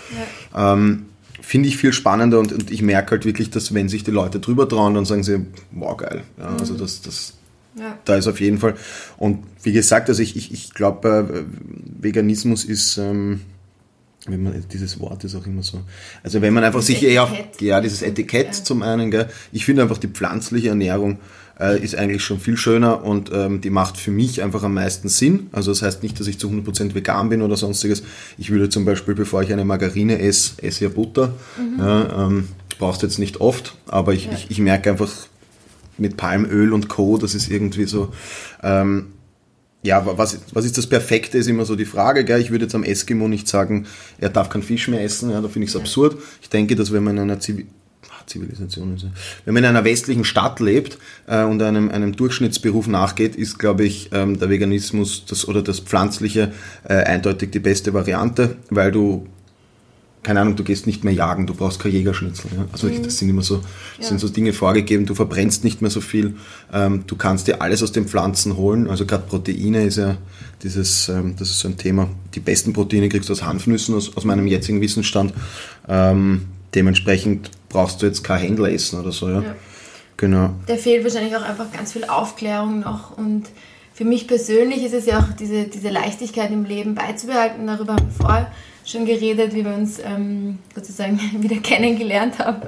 Ja. 0.56 0.74
Ähm, 0.74 1.09
finde 1.50 1.68
ich 1.68 1.78
viel 1.78 1.94
spannender 1.94 2.38
und, 2.38 2.54
und, 2.54 2.70
ich 2.70 2.84
merke 2.84 3.10
halt 3.10 3.26
wirklich, 3.26 3.50
dass 3.50 3.74
wenn 3.74 3.90
sich 3.90 4.04
die 4.04 4.12
Leute 4.12 4.40
drüber 4.40 4.70
trauen, 4.70 4.94
dann 4.94 5.06
sagen 5.06 5.24
sie, 5.24 5.48
wow, 5.72 5.98
geil. 5.98 6.22
Ja, 6.38 6.56
also 6.60 6.76
mhm. 6.76 6.78
das, 6.78 7.02
das, 7.02 7.34
ja. 7.76 7.98
da 8.06 8.18
ist 8.18 8.28
auf 8.28 8.40
jeden 8.40 8.60
Fall. 8.60 8.76
Und 9.18 9.40
wie 9.64 9.72
gesagt, 9.72 10.10
also 10.10 10.22
ich, 10.22 10.36
ich, 10.36 10.54
ich 10.54 10.76
glaube, 10.76 11.48
äh, 11.48 12.04
Veganismus 12.04 12.66
ist, 12.66 12.98
ähm, 12.98 13.42
wenn 14.28 14.44
man, 14.44 14.64
dieses 14.72 15.00
Wort 15.00 15.24
ist 15.24 15.34
auch 15.34 15.48
immer 15.48 15.64
so. 15.64 15.82
Also 16.22 16.40
wenn 16.44 16.54
man 16.54 16.64
einfach 16.64 16.84
sich 16.84 17.02
eher 17.02 17.24
auf, 17.24 17.32
ja, 17.60 17.82
dieses 17.82 18.04
Etikett 18.04 18.56
ja. 18.56 18.64
zum 18.64 18.84
einen, 18.84 19.10
gell, 19.10 19.28
ich 19.52 19.66
finde 19.66 19.82
einfach 19.82 19.98
die 19.98 20.08
pflanzliche 20.08 20.70
Ernährung 20.70 21.18
äh, 21.60 21.84
ist 21.84 21.96
eigentlich 21.96 22.24
schon 22.24 22.40
viel 22.40 22.58
schöner 22.58 23.04
und 23.04 23.32
ähm, 23.34 23.62
die 23.62 23.70
macht 23.70 23.98
für 23.98 24.12
mich 24.12 24.42
einfach 24.42 24.64
am 24.64 24.74
meisten 24.74 25.10
Sinn. 25.10 25.48
Also 25.52 25.72
das 25.72 25.82
heißt 25.82 26.04
nicht, 26.04 26.20
dass 26.20 26.28
ich 26.28 26.40
zu 26.40 26.50
100% 26.50 26.96
vegan 26.96 27.30
bin 27.30 27.42
oder 27.42 27.58
sonstiges. 27.58 28.04
Ich 28.38 28.50
würde 28.50 28.70
zum 28.70 28.86
Beispiel, 28.86 29.16
bevor 29.16 29.44
ich 29.44 29.52
eine 29.52 29.66
Margarine 29.66 30.20
esse, 30.20 30.62
esse 30.62 30.86
ja 30.86 30.90
Butter. 30.90 31.34
Mhm. 31.58 31.80
Ja, 31.80 32.26
ähm, 32.28 32.48
brauchst 32.78 33.02
jetzt 33.02 33.20
nicht 33.20 33.42
oft, 33.42 33.76
aber 33.88 34.14
ich, 34.14 34.26
ja. 34.26 34.34
ich, 34.34 34.50
ich 34.50 34.60
merke 34.60 34.92
einfach 34.92 35.12
mit 35.98 36.16
Palmöl 36.16 36.72
und 36.72 36.88
Co., 36.88 37.18
das 37.18 37.36
ist 37.36 37.50
irgendwie 37.50 37.86
so... 37.86 38.14
Ähm, 38.64 39.08
ja, 39.82 40.06
was, 40.06 40.40
was 40.52 40.66
ist 40.66 40.78
das 40.78 40.88
Perfekte, 40.88 41.38
ist 41.38 41.48
immer 41.48 41.64
so 41.64 41.78
die 41.78 41.86
Frage. 41.86 42.26
Gell? 42.26 42.42
Ich 42.42 42.52
würde 42.52 42.66
jetzt 42.66 42.76
am 42.76 42.84
Eskimo 42.84 43.30
nicht 43.30 43.48
sagen, 43.48 43.86
er 44.18 44.30
darf 44.30 44.50
keinen 44.50 44.64
Fisch 44.64 44.90
mehr 44.90 45.02
essen, 45.02 45.30
ja, 45.32 45.40
da 45.40 45.48
finde 45.48 45.68
ich 45.68 45.74
es 45.74 45.80
absurd. 45.80 46.18
Ich 46.42 46.50
denke, 46.50 46.76
dass 46.76 46.92
wenn 46.92 47.04
man 47.04 47.16
in 47.16 47.24
einer 47.24 47.40
Zivilisation. 48.26 48.98
Wenn 49.46 49.54
man 49.54 49.64
in 49.64 49.70
einer 49.70 49.84
westlichen 49.84 50.24
Stadt 50.24 50.60
lebt 50.60 50.98
äh, 51.28 51.44
und 51.44 51.62
einem, 51.62 51.90
einem 51.90 52.16
Durchschnittsberuf 52.16 52.88
nachgeht, 52.88 53.36
ist, 53.36 53.60
glaube 53.60 53.86
ich, 53.86 54.10
ähm, 54.12 54.40
der 54.40 54.50
Veganismus 54.50 55.26
das, 55.26 55.48
oder 55.48 55.62
das 55.62 55.80
Pflanzliche 55.80 56.52
äh, 56.88 56.94
eindeutig 56.94 57.52
die 57.52 57.60
beste 57.60 57.94
Variante, 57.94 58.58
weil 58.70 58.92
du 58.92 59.28
keine 60.22 60.42
Ahnung, 60.42 60.58
du 60.58 60.64
gehst 60.64 60.86
nicht 60.86 61.04
mehr 61.04 61.14
jagen, 61.14 61.48
du 61.48 61.54
brauchst 61.54 61.80
kein 61.80 61.92
Jägerschnitzel. 61.94 62.52
Ja? 62.56 62.66
Also 62.72 62.88
mhm. 62.88 63.04
das 63.04 63.18
sind 63.18 63.30
immer 63.30 63.42
so, 63.42 63.62
ja. 63.98 64.06
sind 64.06 64.20
so 64.20 64.28
Dinge 64.28 64.52
vorgegeben, 64.52 65.06
du 65.06 65.16
verbrennst 65.16 65.64
nicht 65.64 65.82
mehr 65.82 65.90
so 65.90 66.02
viel, 66.02 66.36
ähm, 66.74 67.06
du 67.08 67.16
kannst 67.16 67.48
dir 67.48 67.62
alles 67.62 67.82
aus 67.82 67.94
den 67.94 68.06
Pflanzen 68.06 68.58
holen, 68.58 68.90
also 68.90 69.06
gerade 69.06 69.24
Proteine 69.28 69.84
ist 69.86 69.98
ja 69.98 70.18
dieses, 70.62 71.08
ähm, 71.08 71.36
das 71.40 71.50
ist 71.50 71.60
so 71.60 71.70
ein 71.70 71.78
Thema, 71.78 72.10
die 72.36 72.42
besten 72.42 72.74
Proteine 72.74 73.08
kriegst 73.08 73.30
du 73.30 73.34
aus 73.34 73.44
Hanfnüssen, 73.44 73.96
aus, 73.96 74.16
aus 74.18 74.26
meinem 74.26 74.46
jetzigen 74.46 74.82
Wissensstand. 74.82 75.34
Ähm, 75.88 76.48
dementsprechend 76.76 77.50
brauchst 77.70 78.02
du 78.02 78.06
jetzt 78.06 78.24
kein 78.24 78.40
Händler 78.40 78.72
essen 78.72 79.00
oder 79.00 79.12
so, 79.12 79.30
ja. 79.30 79.42
ja. 79.42 79.56
Genau. 80.18 80.50
Da 80.68 80.76
fehlt 80.76 81.04
wahrscheinlich 81.04 81.36
auch 81.36 81.44
einfach 81.44 81.72
ganz 81.72 81.94
viel 81.94 82.04
Aufklärung 82.04 82.82
noch 82.82 83.18
und 83.18 83.46
für 83.94 84.06
mich 84.06 84.28
persönlich 84.28 84.84
ist 84.84 84.94
es 84.94 85.06
ja 85.06 85.20
auch 85.20 85.36
diese, 85.38 85.66
diese 85.66 85.90
Leichtigkeit 85.90 86.52
im 86.52 86.64
Leben 86.64 86.96
beizubehalten. 86.96 87.68
Darüber 87.68 87.96
haben 87.96 88.08
wir 88.08 88.26
vorher 88.26 88.52
schon 88.86 89.06
geredet, 89.06 89.54
wie 89.54 89.66
wir 89.66 89.74
uns 89.74 90.00
ähm, 90.00 90.60
sozusagen 90.74 91.20
wieder 91.40 91.58
kennengelernt 91.58 92.40
haben. 92.40 92.62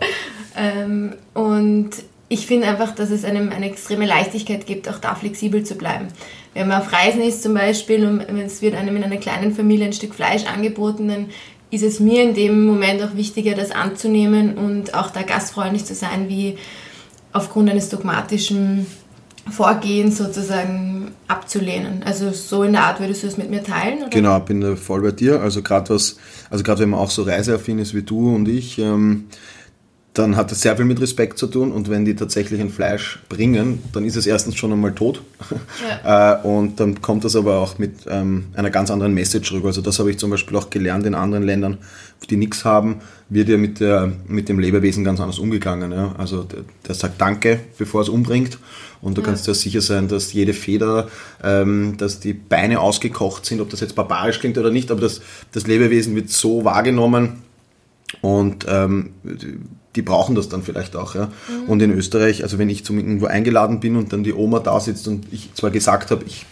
Ähm, 0.57 1.13
und 1.33 1.91
ich 2.27 2.47
finde 2.47 2.67
einfach, 2.67 2.93
dass 2.93 3.11
es 3.11 3.23
einem 3.23 3.49
eine 3.49 3.69
extreme 3.69 4.05
Leichtigkeit 4.05 4.65
gibt, 4.65 4.89
auch 4.89 4.99
da 4.99 5.15
flexibel 5.15 5.63
zu 5.63 5.75
bleiben. 5.75 6.07
Wenn 6.53 6.67
man 6.67 6.81
auf 6.81 6.91
Reisen 6.91 7.21
ist 7.21 7.43
zum 7.43 7.53
Beispiel 7.53 8.05
und 8.05 8.21
es 8.39 8.61
wird 8.61 8.75
einem 8.75 8.97
in 8.97 9.03
einer 9.03 9.17
kleinen 9.17 9.53
Familie 9.53 9.85
ein 9.85 9.93
Stück 9.93 10.13
Fleisch 10.13 10.45
angeboten, 10.45 11.07
dann 11.07 11.25
ist 11.71 11.83
es 11.83 12.01
mir 12.01 12.23
in 12.23 12.33
dem 12.33 12.65
Moment 12.65 13.01
auch 13.01 13.15
wichtiger, 13.15 13.55
das 13.55 13.71
anzunehmen 13.71 14.57
und 14.57 14.93
auch 14.93 15.09
da 15.11 15.21
gastfreundlich 15.21 15.85
zu 15.85 15.95
sein, 15.95 16.27
wie 16.27 16.57
aufgrund 17.31 17.69
eines 17.69 17.87
dogmatischen 17.87 18.85
Vorgehens 19.49 20.17
sozusagen 20.17 21.11
abzulehnen. 21.27 22.03
Also 22.03 22.31
so 22.31 22.63
in 22.63 22.73
der 22.73 22.83
Art 22.83 22.99
würdest 22.99 23.23
du 23.23 23.27
es 23.27 23.37
mit 23.37 23.49
mir 23.49 23.63
teilen? 23.63 23.99
Oder? 23.99 24.09
Genau, 24.09 24.39
bin 24.39 24.77
voll 24.77 25.01
bei 25.01 25.11
dir. 25.11 25.41
Also 25.41 25.63
gerade 25.63 25.95
was, 25.95 26.17
also 26.49 26.63
gerade 26.63 26.81
wenn 26.81 26.89
man 26.89 26.99
auch 26.99 27.09
so 27.09 27.23
reiseaffin 27.23 27.79
ist 27.79 27.95
wie 27.95 28.03
du 28.03 28.35
und 28.35 28.47
ich, 28.47 28.77
ähm, 28.77 29.27
dann 30.13 30.35
hat 30.35 30.51
das 30.51 30.61
sehr 30.61 30.75
viel 30.75 30.83
mit 30.83 30.99
Respekt 30.99 31.37
zu 31.37 31.47
tun 31.47 31.71
und 31.71 31.89
wenn 31.89 32.03
die 32.03 32.15
tatsächlich 32.15 32.59
ein 32.59 32.69
Fleisch 32.69 33.19
bringen, 33.29 33.81
dann 33.93 34.03
ist 34.03 34.17
es 34.17 34.27
erstens 34.27 34.57
schon 34.57 34.73
einmal 34.73 34.93
tot 34.93 35.21
ja. 35.49 36.41
Äh, 36.41 36.47
und 36.47 36.79
dann 36.79 37.01
kommt 37.01 37.23
das 37.23 37.35
aber 37.35 37.59
auch 37.59 37.77
mit 37.77 38.01
ähm, 38.09 38.47
einer 38.53 38.69
ganz 38.69 38.91
anderen 38.91 39.13
Message 39.13 39.51
rüber. 39.53 39.67
Also 39.67 39.81
das 39.81 39.99
habe 39.99 40.11
ich 40.11 40.17
zum 40.17 40.29
Beispiel 40.29 40.57
auch 40.57 40.69
gelernt 40.69 41.05
in 41.05 41.15
anderen 41.15 41.43
Ländern, 41.43 41.77
die 42.29 42.35
nichts 42.35 42.65
haben, 42.65 43.01
wird 43.29 43.47
ja 43.47 43.57
mit, 43.57 43.79
der, 43.79 44.11
mit 44.27 44.49
dem 44.49 44.59
Lebewesen 44.59 45.03
ganz 45.03 45.19
anders 45.19 45.39
umgegangen. 45.39 45.91
Ja? 45.91 46.13
Also 46.17 46.43
der, 46.43 46.63
der, 46.87 46.95
sagt 46.95 47.21
Danke, 47.21 47.59
bevor 47.77 48.01
es 48.01 48.09
umbringt 48.09 48.57
und 49.01 49.17
du 49.17 49.21
ja. 49.21 49.27
kannst 49.27 49.47
ja 49.47 49.53
sicher 49.53 49.81
sein, 49.81 50.07
dass 50.07 50.33
jede 50.33 50.53
Feder, 50.53 51.07
ähm, 51.41 51.95
dass 51.97 52.19
die 52.19 52.33
Beine 52.33 52.81
ausgekocht 52.81 53.45
sind, 53.45 53.61
ob 53.61 53.69
das 53.69 53.79
jetzt 53.79 53.95
barbarisch 53.95 54.39
klingt 54.39 54.57
oder 54.57 54.71
nicht, 54.71 54.91
aber 54.91 55.01
das, 55.01 55.21
das 55.53 55.67
Lebewesen 55.67 56.15
wird 56.15 56.29
so 56.29 56.65
wahrgenommen, 56.65 57.43
und 58.19 58.65
ähm, 58.67 59.11
die 59.95 60.01
brauchen 60.01 60.35
das 60.35 60.49
dann 60.49 60.63
vielleicht 60.63 60.95
auch. 60.95 61.15
Ja. 61.15 61.25
Mhm. 61.25 61.69
Und 61.69 61.81
in 61.81 61.91
Österreich, 61.91 62.43
also 62.43 62.57
wenn 62.57 62.69
ich 62.69 62.85
zum 62.85 62.97
irgendwo 62.97 63.25
eingeladen 63.25 63.79
bin 63.79 63.95
und 63.95 64.13
dann 64.13 64.23
die 64.23 64.33
Oma 64.33 64.59
da 64.59 64.79
sitzt 64.79 65.07
und 65.07 65.25
ich 65.31 65.53
zwar 65.53 65.71
gesagt 65.71 66.11
habe, 66.11 66.23
ich 66.25 66.45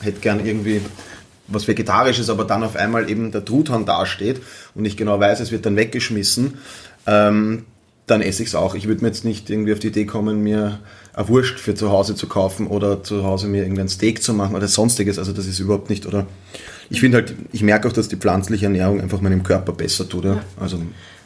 hätte 0.00 0.20
gern 0.20 0.44
irgendwie 0.44 0.80
was 1.48 1.68
Vegetarisches, 1.68 2.30
aber 2.30 2.44
dann 2.44 2.62
auf 2.62 2.76
einmal 2.76 3.10
eben 3.10 3.30
der 3.30 3.44
Truthahn 3.44 3.84
dasteht 3.84 4.40
und 4.74 4.84
ich 4.84 4.96
genau 4.96 5.20
weiß, 5.20 5.40
es 5.40 5.52
wird 5.52 5.66
dann 5.66 5.76
weggeschmissen, 5.76 6.54
ähm, 7.06 7.64
dann 8.06 8.20
esse 8.20 8.42
ich 8.42 8.50
es 8.50 8.54
auch. 8.54 8.74
Ich 8.74 8.86
würde 8.86 9.02
mir 9.02 9.08
jetzt 9.08 9.24
nicht 9.24 9.50
irgendwie 9.50 9.72
auf 9.72 9.78
die 9.78 9.88
Idee 9.88 10.04
kommen, 10.04 10.42
mir 10.42 10.78
eine 11.14 11.28
Wurst 11.28 11.58
für 11.58 11.74
zu 11.74 11.90
Hause 11.90 12.14
zu 12.14 12.28
kaufen 12.28 12.66
oder 12.66 13.02
zu 13.02 13.24
Hause 13.24 13.46
mir 13.48 13.62
irgendein 13.62 13.88
Steak 13.88 14.22
zu 14.22 14.34
machen 14.34 14.54
oder 14.54 14.68
sonstiges. 14.68 15.18
Also 15.18 15.32
das 15.32 15.46
ist 15.46 15.58
überhaupt 15.58 15.90
nicht, 15.90 16.06
oder 16.06 16.26
ich 16.90 17.00
finde 17.00 17.18
halt, 17.18 17.34
ich 17.52 17.62
merke 17.62 17.88
auch, 17.88 17.92
dass 17.92 18.08
die 18.08 18.16
pflanzliche 18.16 18.66
Ernährung 18.66 19.00
einfach 19.00 19.20
meinem 19.20 19.42
Körper 19.42 19.72
besser 19.72 20.08
tut. 20.08 20.24
Ja. 20.24 20.42
Also, 20.60 20.80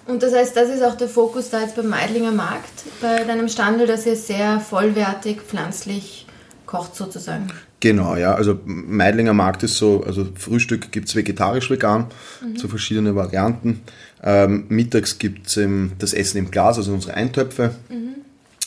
und 0.08 0.22
das 0.22 0.34
heißt, 0.34 0.56
das 0.56 0.70
ist 0.70 0.82
auch 0.82 0.96
der 0.96 1.08
Fokus 1.08 1.50
da 1.50 1.60
jetzt 1.60 1.76
beim 1.76 1.88
Meidlinger 1.88 2.32
Markt, 2.32 2.84
bei 3.00 3.24
deinem 3.24 3.48
Standel, 3.48 3.86
dass 3.86 4.06
ihr 4.06 4.16
sehr 4.16 4.58
vollwertig 4.58 5.42
pflanzlich 5.42 6.26
kocht 6.66 6.96
sozusagen. 6.96 7.48
Genau, 7.80 8.16
ja. 8.16 8.34
Also 8.34 8.58
Meidlinger 8.64 9.34
Markt 9.34 9.62
ist 9.62 9.76
so, 9.76 10.02
also 10.04 10.26
Frühstück 10.34 10.90
gibt 10.90 11.08
es 11.08 11.14
vegetarisch-vegan, 11.14 12.06
mhm. 12.40 12.56
so 12.56 12.68
verschiedene 12.68 13.14
Varianten. 13.14 13.82
Ähm, 14.22 14.64
mittags 14.68 15.18
gibt 15.18 15.46
es 15.46 15.60
das 15.98 16.12
Essen 16.12 16.38
im 16.38 16.50
Glas, 16.50 16.76
also 16.78 16.92
unsere 16.92 17.14
Eintöpfe. 17.14 17.74
Mhm. 17.88 18.16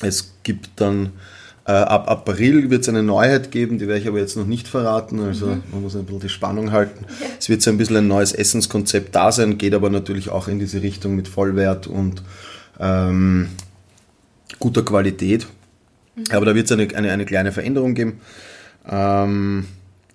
Es 0.01 0.33
gibt 0.43 0.69
dann 0.77 1.11
äh, 1.65 1.73
ab 1.73 2.09
April 2.09 2.71
wird 2.71 2.81
es 2.81 2.89
eine 2.89 3.03
Neuheit 3.03 3.51
geben, 3.51 3.77
die 3.77 3.87
werde 3.87 4.01
ich 4.01 4.07
aber 4.07 4.19
jetzt 4.19 4.35
noch 4.35 4.47
nicht 4.47 4.67
verraten. 4.67 5.19
Also 5.19 5.47
mhm. 5.47 5.63
man 5.71 5.83
muss 5.83 5.95
ein 5.95 6.05
bisschen 6.05 6.21
die 6.21 6.29
Spannung 6.29 6.71
halten. 6.71 7.05
Ja. 7.07 7.27
Es 7.39 7.49
wird 7.49 7.61
so 7.61 7.69
ein 7.69 7.77
bisschen 7.77 7.97
ein 7.97 8.07
neues 8.07 8.33
Essenskonzept 8.33 9.13
da 9.13 9.31
sein, 9.31 9.57
geht 9.57 9.75
aber 9.75 9.89
natürlich 9.89 10.29
auch 10.29 10.47
in 10.47 10.57
diese 10.57 10.81
Richtung 10.81 11.15
mit 11.15 11.27
Vollwert 11.27 11.85
und 11.85 12.23
ähm, 12.79 13.49
guter 14.59 14.83
Qualität. 14.83 15.45
Mhm. 16.15 16.23
Aber 16.31 16.45
da 16.47 16.55
wird 16.55 16.65
es 16.65 16.71
eine, 16.71 16.87
eine, 16.95 17.11
eine, 17.11 17.25
kleine 17.25 17.51
Veränderung 17.51 17.93
geben. 17.93 18.21
Ähm, 18.89 19.65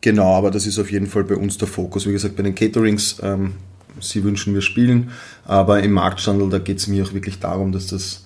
genau, 0.00 0.34
aber 0.34 0.50
das 0.50 0.66
ist 0.66 0.80
auf 0.80 0.90
jeden 0.90 1.06
Fall 1.06 1.22
bei 1.22 1.36
uns 1.36 1.58
der 1.58 1.68
Fokus. 1.68 2.06
Wie 2.06 2.12
gesagt, 2.12 2.34
bei 2.34 2.42
den 2.42 2.56
Caterings, 2.56 3.18
ähm, 3.22 3.52
sie 4.00 4.24
wünschen 4.24 4.52
wir 4.52 4.62
spielen, 4.62 5.10
aber 5.44 5.80
im 5.80 5.92
Marktstandel, 5.92 6.50
da 6.50 6.58
geht 6.58 6.78
es 6.78 6.88
mir 6.88 7.04
auch 7.04 7.12
wirklich 7.12 7.38
darum, 7.38 7.70
dass 7.70 7.86
das 7.86 8.25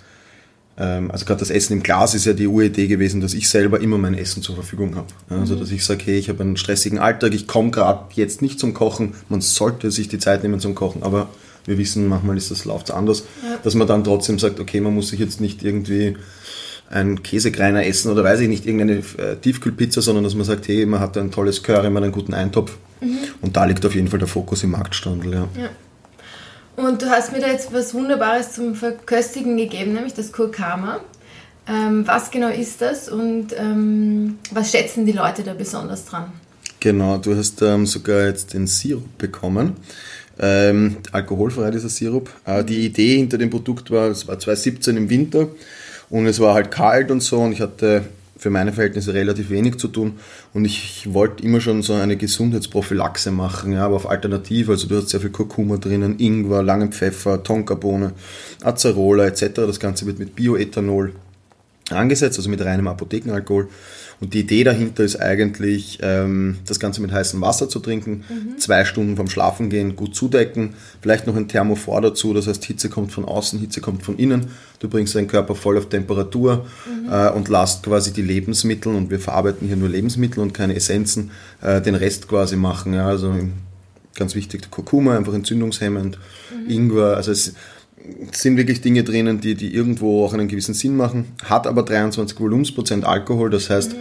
also 0.83 1.27
gerade 1.27 1.41
das 1.41 1.51
Essen 1.51 1.75
im 1.75 1.83
Glas 1.83 2.15
ist 2.15 2.25
ja 2.25 2.33
die 2.33 2.47
Uridee 2.47 2.87
gewesen, 2.87 3.21
dass 3.21 3.35
ich 3.35 3.49
selber 3.49 3.81
immer 3.81 3.99
mein 3.99 4.15
Essen 4.15 4.43
zur 4.43 4.55
Verfügung 4.55 4.97
habe. 4.97 5.09
Also 5.29 5.55
dass 5.55 5.71
ich 5.71 5.85
sage, 5.85 6.03
hey, 6.07 6.19
ich 6.19 6.29
habe 6.29 6.43
einen 6.43 6.57
stressigen 6.57 6.99
Alltag, 6.99 7.35
ich 7.35 7.47
komme 7.47 7.71
gerade 7.71 8.05
jetzt 8.15 8.41
nicht 8.41 8.59
zum 8.59 8.73
Kochen, 8.73 9.15
man 9.29 9.41
sollte 9.41 9.91
sich 9.91 10.09
die 10.09 10.19
Zeit 10.19 10.43
nehmen 10.43 10.61
zum 10.61 10.75
Kochen, 10.75 11.03
aber 11.03 11.29
wir 11.67 11.77
wissen, 11.77 12.09
manchmal 12.09 12.37
ist 12.37 12.51
das 12.51 12.65
läuft 12.65 12.91
anders, 12.91 13.25
ja. 13.43 13.59
dass 13.63 13.75
man 13.75 13.87
dann 13.87 14.05
trotzdem 14.05 14.39
sagt, 14.39 14.59
okay, 14.61 14.81
man 14.81 14.95
muss 14.95 15.09
sich 15.09 15.21
jetzt 15.21 15.41
nicht 15.41 15.63
irgendwie 15.63 16.17
ein 16.91 17.23
Käsekreiner 17.23 17.87
essen 17.87 18.11
oder 18.11 18.25
weiß 18.25 18.41
ich 18.41 18.49
nicht, 18.49 18.67
irgendeine 18.67 19.03
äh, 19.19 19.37
Tiefkühlpizza, 19.41 20.01
sondern 20.01 20.25
dass 20.25 20.35
man 20.35 20.45
sagt, 20.45 20.67
hey, 20.67 20.87
man 20.87 21.01
hat 21.01 21.17
ein 21.17 21.31
tolles 21.31 21.63
Curry, 21.63 21.89
man 21.91 21.97
hat 21.97 22.05
einen 22.05 22.13
guten 22.13 22.35
Eintopf. 22.35 22.77
Mhm. 23.01 23.19
Und 23.41 23.57
da 23.57 23.65
liegt 23.65 23.87
auf 23.87 23.95
jeden 23.95 24.09
Fall 24.09 24.19
der 24.19 24.29
Fokus 24.29 24.65
im 24.65 24.73
Marktstandel. 24.73 25.33
Ja. 25.33 25.49
ja. 25.57 25.69
Und 26.77 27.03
du 27.03 27.11
hast 27.11 27.33
mir 27.33 27.41
da 27.41 27.49
jetzt 27.49 27.73
was 27.73 27.95
Wunderbares 27.95 28.53
zum 28.53 28.75
Verköstigen 28.75 29.57
gegeben, 29.57 29.93
nämlich 29.93 30.15
das 30.15 30.33
Kurkama. 30.33 31.00
Ähm, 31.69 32.07
was 32.07 32.31
genau 32.31 32.49
ist 32.49 32.81
das 32.81 33.09
und 33.09 33.49
ähm, 33.57 34.39
was 34.50 34.71
schätzen 34.71 35.07
die 35.07 35.12
Leute 35.12 35.43
da 35.43 35.55
besonders 35.55 36.05
dran? 36.07 36.33
Genau, 36.81 37.19
du 37.19 37.37
hast 37.37 37.61
ähm, 37.62 37.87
sogar 37.87 38.27
jetzt 38.27 38.55
den 38.55 38.67
Sirup 38.67 39.19
bekommen. 39.19 39.77
Ähm, 40.39 40.97
alkoholfrei 41.12 41.71
dieser 41.71 41.91
Sirup. 41.91 42.31
Äh, 42.47 42.65
die 42.65 42.87
Idee 42.87 43.19
hinter 43.19 43.37
dem 43.37 43.50
Produkt 43.50 43.91
war, 43.91 44.09
es 44.09 44.27
war 44.27 44.39
2017 44.39 44.97
im 44.97 45.11
Winter 45.11 45.49
und 46.09 46.27
es 46.27 46.41
war 46.41 46.55
halt 46.55 46.71
kalt 46.71 47.11
und 47.11 47.23
so 47.23 47.41
und 47.41 47.53
ich 47.53 47.61
hatte 47.61 48.05
für 48.40 48.49
meine 48.49 48.73
Verhältnisse 48.73 49.12
relativ 49.12 49.50
wenig 49.50 49.76
zu 49.76 49.88
tun. 49.88 50.14
Und 50.54 50.64
ich, 50.64 51.04
ich 51.04 51.12
wollte 51.12 51.42
immer 51.44 51.61
schon 51.61 51.82
so 51.82 51.92
eine 51.92 52.16
Gesundheitsprophylaxe 52.16 53.30
machen, 53.30 53.73
ja, 53.73 53.85
aber 53.85 53.97
auf 53.97 54.09
Alternative. 54.09 54.73
Also 54.73 54.88
du 54.88 54.97
hast 54.97 55.11
sehr 55.11 55.20
viel 55.20 55.28
Kurkuma 55.28 55.76
drinnen, 55.76 56.18
Ingwer, 56.18 56.62
langen 56.62 56.90
Pfeffer, 56.90 57.42
Tonkabohne, 57.42 58.12
Acerola 58.62 59.26
etc. 59.26 59.50
Das 59.56 59.78
Ganze 59.78 60.06
wird 60.06 60.18
mit 60.18 60.35
Bioethanol 60.35 61.12
angesetzt, 61.90 62.38
also 62.38 62.49
mit 62.49 62.64
reinem 62.64 62.88
Apothekenalkohol. 62.88 63.68
Und 64.21 64.35
die 64.35 64.41
Idee 64.41 64.65
dahinter 64.65 65.03
ist 65.03 65.17
eigentlich, 65.17 65.99
ähm, 66.03 66.59
das 66.67 66.79
Ganze 66.79 67.00
mit 67.00 67.11
heißem 67.11 67.41
Wasser 67.41 67.71
zu 67.71 67.79
trinken, 67.79 68.25
mhm. 68.29 68.59
zwei 68.59 68.85
Stunden 68.85 69.17
vom 69.17 69.29
Schlafen 69.29 69.71
gehen, 69.71 69.97
gut 69.97 70.15
zudecken, 70.15 70.75
vielleicht 71.00 71.27
noch 71.27 71.37
ein 71.37 71.49
Thermophor 71.49 72.03
dazu, 72.03 72.35
das 72.35 72.47
heißt 72.47 72.62
Hitze 72.67 72.91
kommt 72.91 73.12
von 73.12 73.25
außen, 73.25 73.59
Hitze 73.59 73.81
kommt 73.81 74.03
von 74.03 74.19
innen. 74.19 74.49
Du 74.79 74.89
bringst 74.89 75.15
deinen 75.15 75.27
Körper 75.27 75.55
voll 75.55 75.79
auf 75.79 75.89
Temperatur 75.89 76.67
mhm. 76.87 77.11
äh, 77.11 77.31
und 77.31 77.49
lasst 77.49 77.83
quasi 77.83 78.12
die 78.12 78.23
Lebensmittel, 78.23 78.95
und 78.95 79.11
wir 79.11 79.21
verarbeiten 79.21 79.67
hier 79.67 79.77
nur 79.77 79.89
Lebensmittel 79.89 80.41
und 80.41 80.53
keine 80.53 80.75
Essenzen, 80.75 81.31
äh, 81.62 81.81
den 81.81 81.95
Rest 81.95 82.29
quasi 82.29 82.57
machen. 82.57 82.93
Ja, 82.93 83.09
also 83.09 83.35
ganz 84.15 84.35
wichtig, 84.35 84.71
Kurkuma, 84.71 85.17
einfach 85.17 85.33
entzündungshemmend, 85.33 86.19
mhm. 86.53 86.71
Ingwer, 86.71 87.17
also 87.17 87.33
es 87.33 87.55
sind 88.33 88.57
wirklich 88.57 88.80
Dinge 88.80 89.04
drinnen, 89.04 89.40
die, 89.40 89.54
die 89.54 89.75
irgendwo 89.75 90.25
auch 90.25 90.33
einen 90.33 90.49
gewissen 90.49 90.75
Sinn 90.75 90.97
machen, 90.97 91.26
hat 91.45 91.66
aber 91.66 91.83
23 91.83 92.38
Volumensprozent 92.38 93.04
Alkohol, 93.04 93.50
das 93.50 93.71
heißt, 93.71 93.92
mhm. 93.92 93.97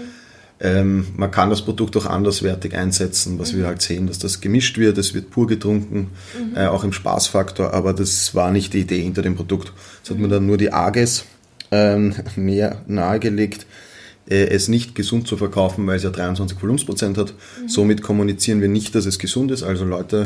ähm, 0.61 1.07
man 1.15 1.31
kann 1.31 1.49
das 1.49 1.61
Produkt 1.61 1.97
auch 1.97 2.05
anderswertig 2.05 2.75
einsetzen, 2.75 3.39
was 3.39 3.53
mhm. 3.53 3.57
wir 3.57 3.67
halt 3.67 3.81
sehen, 3.81 4.07
dass 4.07 4.19
das 4.19 4.41
gemischt 4.41 4.77
wird, 4.77 4.97
es 4.97 5.13
wird 5.13 5.29
pur 5.29 5.47
getrunken, 5.47 6.09
mhm. 6.37 6.55
äh, 6.55 6.67
auch 6.67 6.83
im 6.83 6.93
Spaßfaktor, 6.93 7.73
aber 7.73 7.93
das 7.93 8.35
war 8.35 8.51
nicht 8.51 8.73
die 8.73 8.79
Idee 8.79 9.01
hinter 9.01 9.21
dem 9.21 9.35
Produkt. 9.35 9.73
Das 10.01 10.11
hat 10.11 10.17
mir 10.17 10.27
dann 10.27 10.45
nur 10.45 10.57
die 10.57 10.71
AGES 10.71 11.25
ähm, 11.71 12.13
näher 12.35 12.81
nahegelegt, 12.87 13.65
äh, 14.29 14.47
es 14.47 14.67
nicht 14.67 14.95
gesund 14.95 15.27
zu 15.27 15.37
verkaufen, 15.37 15.85
weil 15.87 15.97
es 15.97 16.03
ja 16.03 16.09
23 16.09 16.61
Volumensprozent 16.61 17.17
hat. 17.17 17.33
Somit 17.67 18.01
kommunizieren 18.01 18.61
wir 18.61 18.69
nicht, 18.69 18.95
dass 18.95 19.05
es 19.05 19.19
gesund 19.19 19.51
ist. 19.51 19.63
Also 19.63 19.85
Leute, 19.85 20.25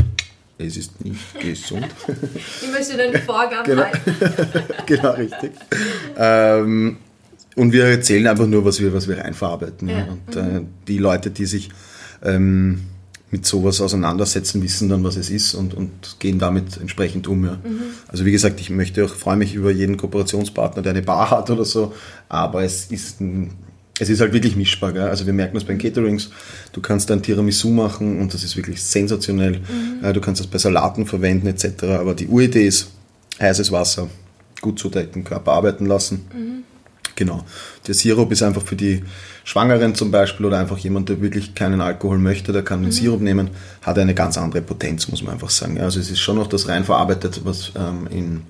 es 0.58 0.78
ist 0.78 1.04
nicht 1.04 1.40
gesund. 1.40 1.88
Ich 2.62 2.72
möchte 2.72 2.98
den 2.98 3.22
Vorgaben 3.22 3.66
genau. 3.66 3.84
halten. 3.84 4.16
genau, 4.86 5.12
richtig. 5.12 5.52
Ähm, 6.18 6.98
und 7.56 7.72
wir 7.72 7.86
erzählen 7.86 8.28
einfach 8.28 8.48
nur, 8.48 8.66
was 8.66 8.80
wir, 8.80 8.94
was 8.94 9.08
wir 9.08 9.18
reinverarbeiten. 9.18 9.90
Ja. 9.90 10.08
Und 10.08 10.36
äh, 10.36 10.62
die 10.88 10.98
Leute, 10.98 11.30
die 11.30 11.46
sich 11.46 11.70
ähm, 12.24 12.84
mit 13.34 13.46
sowas 13.46 13.82
auseinandersetzen, 13.82 14.62
wissen 14.62 14.90
dann, 14.90 15.04
was 15.04 15.16
es 15.16 15.30
ist 15.30 15.56
und, 15.56 15.74
und 15.74 16.18
gehen 16.20 16.40
damit 16.40 16.78
entsprechend 16.78 17.28
um. 17.28 17.46
Ja. 17.46 17.54
Mhm. 17.54 17.82
Also 18.08 18.26
wie 18.26 18.32
gesagt, 18.32 18.60
ich 18.60 18.70
möchte 18.70 19.04
auch, 19.06 19.10
freue 19.10 19.38
mich 19.38 19.56
über 19.56 19.72
jeden 19.72 19.98
Kooperationspartner, 19.98 20.82
der 20.82 20.92
eine 20.92 21.02
Bar 21.02 21.32
hat 21.32 21.50
oder 21.50 21.66
so, 21.66 21.94
aber 22.30 22.64
es 22.64 22.86
ist 22.92 23.22
ein 23.22 23.52
es 24.00 24.10
ist 24.10 24.22
halt 24.22 24.34
wirklich 24.34 24.56
mischbar. 24.56 24.92
Gell? 24.92 25.04
Also 25.04 25.26
wir 25.26 25.34
merken 25.34 25.56
das 25.56 25.64
bei 25.64 25.74
den 25.74 25.80
Caterings. 25.80 26.30
Du 26.72 26.82
kannst 26.82 27.12
ein 27.12 27.22
Tiramisu 27.22 27.70
machen 27.70 28.20
und 28.20 28.34
das 28.34 28.44
ist 28.44 28.58
wirklich 28.58 28.82
sensationell. 28.84 29.60
Mhm. 29.60 30.04
Äh, 30.04 30.14
du 30.14 30.22
kannst 30.22 30.40
das 30.40 30.48
bei 30.48 30.58
Salaten 30.58 31.06
verwenden 31.06 31.48
etc. 31.48 31.84
Aber 31.84 32.16
die 32.16 32.28
Uridee 32.28 32.68
ist 32.68 32.90
heißes 33.40 33.72
Wasser, 33.72 34.10
gut 34.62 34.80
zudecken, 34.80 35.24
Körper 35.24 35.52
arbeiten 35.52 35.86
lassen. 35.86 36.26
Mhm. 36.34 36.64
Genau. 37.16 37.46
Der 37.86 37.94
Sirup 37.94 38.32
ist 38.32 38.42
einfach 38.42 38.64
für 38.64 38.76
die 38.76 39.04
Schwangeren 39.44 39.94
zum 39.94 40.10
Beispiel 40.10 40.48
oder 40.48 40.58
einfach 40.58 40.80
jemand, 40.80 41.10
der 41.10 41.22
wirklich 41.22 41.54
keinen 41.54 41.82
Alkohol 41.82 42.18
möchte, 42.18 42.52
der 42.54 42.64
kann 42.64 42.82
den 42.82 42.88
mhm. 42.88 42.94
Sirup 42.94 43.22
nehmen, 43.22 43.52
hat 43.84 44.00
eine 44.00 44.16
ganz 44.16 44.38
andere 44.38 44.64
Potenz, 44.64 45.08
muss 45.10 45.22
man 45.22 45.34
einfach 45.34 45.52
sagen. 45.52 45.80
Also 45.80 46.00
es 46.00 46.10
ist 46.10 46.20
schon 46.20 46.38
noch 46.38 46.48
das 46.48 46.68
rein 46.68 46.84
verarbeitet, 46.84 47.42
was 47.44 47.72
ähm, 47.76 48.08
in 48.10 48.42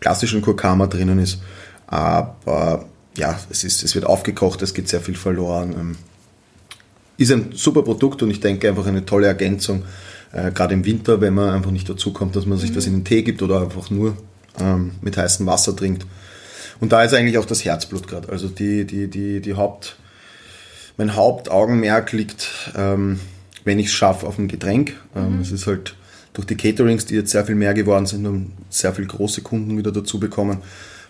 klassischen 0.00 0.42
Kurkama 0.42 0.88
drinnen 0.88 1.20
ist, 1.20 1.40
aber 1.86 2.86
ja, 3.18 3.38
es, 3.50 3.64
ist, 3.64 3.82
es 3.82 3.94
wird 3.94 4.06
aufgekocht, 4.06 4.62
es 4.62 4.74
geht 4.74 4.88
sehr 4.88 5.00
viel 5.00 5.16
verloren. 5.16 5.74
Ähm, 5.78 5.96
ist 7.16 7.32
ein 7.32 7.50
super 7.52 7.82
Produkt 7.82 8.22
und 8.22 8.30
ich 8.30 8.40
denke 8.40 8.68
einfach 8.68 8.86
eine 8.86 9.04
tolle 9.04 9.26
Ergänzung, 9.26 9.82
äh, 10.32 10.52
gerade 10.52 10.74
im 10.74 10.84
Winter, 10.84 11.20
wenn 11.20 11.34
man 11.34 11.50
einfach 11.50 11.72
nicht 11.72 11.88
dazu 11.88 12.12
kommt, 12.12 12.36
dass 12.36 12.46
man 12.46 12.58
sich 12.58 12.70
mhm. 12.70 12.74
das 12.74 12.86
in 12.86 12.92
den 12.94 13.04
Tee 13.04 13.22
gibt 13.22 13.42
oder 13.42 13.60
einfach 13.60 13.90
nur 13.90 14.16
ähm, 14.60 14.92
mit 15.00 15.16
heißem 15.16 15.44
Wasser 15.46 15.74
trinkt. 15.74 16.06
Und 16.80 16.92
da 16.92 17.02
ist 17.02 17.12
eigentlich 17.12 17.38
auch 17.38 17.44
das 17.44 17.64
Herzblut 17.64 18.06
gerade. 18.06 18.28
Also 18.28 18.48
die, 18.48 18.84
die, 18.84 19.08
die, 19.08 19.40
die 19.40 19.54
Haupt, 19.54 19.96
mein 20.96 21.16
Hauptaugenmerk 21.16 22.12
liegt, 22.12 22.72
ähm, 22.76 23.18
wenn 23.64 23.80
ich 23.80 23.86
es 23.86 23.92
schaffe, 23.92 24.26
auf 24.26 24.38
ein 24.38 24.46
Getränk. 24.46 24.94
Ähm, 25.16 25.36
mhm. 25.36 25.40
Es 25.40 25.50
ist 25.50 25.66
halt 25.66 25.96
durch 26.34 26.46
die 26.46 26.56
Caterings, 26.56 27.04
die 27.04 27.16
jetzt 27.16 27.32
sehr 27.32 27.44
viel 27.44 27.56
mehr 27.56 27.74
geworden 27.74 28.06
sind 28.06 28.24
und 28.26 28.52
sehr 28.70 28.94
viele 28.94 29.08
große 29.08 29.42
Kunden 29.42 29.76
wieder 29.76 29.90
dazu 29.90 30.20
bekommen, 30.20 30.58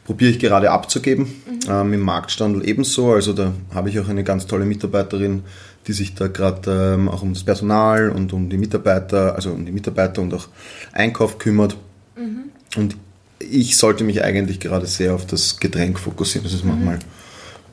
probiere 0.08 0.30
ich 0.30 0.38
gerade 0.38 0.70
abzugeben. 0.70 1.24
Mhm. 1.24 1.70
Ähm, 1.70 1.92
Im 1.92 2.00
Marktstandel 2.00 2.66
ebenso. 2.66 3.12
Also 3.12 3.34
da 3.34 3.52
habe 3.74 3.90
ich 3.90 4.00
auch 4.00 4.08
eine 4.08 4.24
ganz 4.24 4.46
tolle 4.46 4.64
Mitarbeiterin, 4.64 5.42
die 5.86 5.92
sich 5.92 6.14
da 6.14 6.28
gerade 6.28 6.94
ähm, 6.94 7.10
auch 7.10 7.20
um 7.20 7.34
das 7.34 7.44
Personal 7.44 8.08
und 8.08 8.32
um 8.32 8.48
die 8.48 8.56
Mitarbeiter, 8.56 9.34
also 9.34 9.50
um 9.50 9.66
die 9.66 9.70
Mitarbeiter 9.70 10.22
und 10.22 10.32
auch 10.32 10.48
Einkauf 10.92 11.36
kümmert. 11.36 11.76
Mhm. 12.16 12.44
Und 12.76 12.96
ich 13.38 13.76
sollte 13.76 14.02
mich 14.02 14.24
eigentlich 14.24 14.60
gerade 14.60 14.86
sehr 14.86 15.14
auf 15.14 15.26
das 15.26 15.60
Getränk 15.60 15.98
fokussieren. 15.98 16.44
Das 16.44 16.54
ist 16.54 16.64
mhm. 16.64 16.70
manchmal 16.70 16.94
ein 16.94 17.04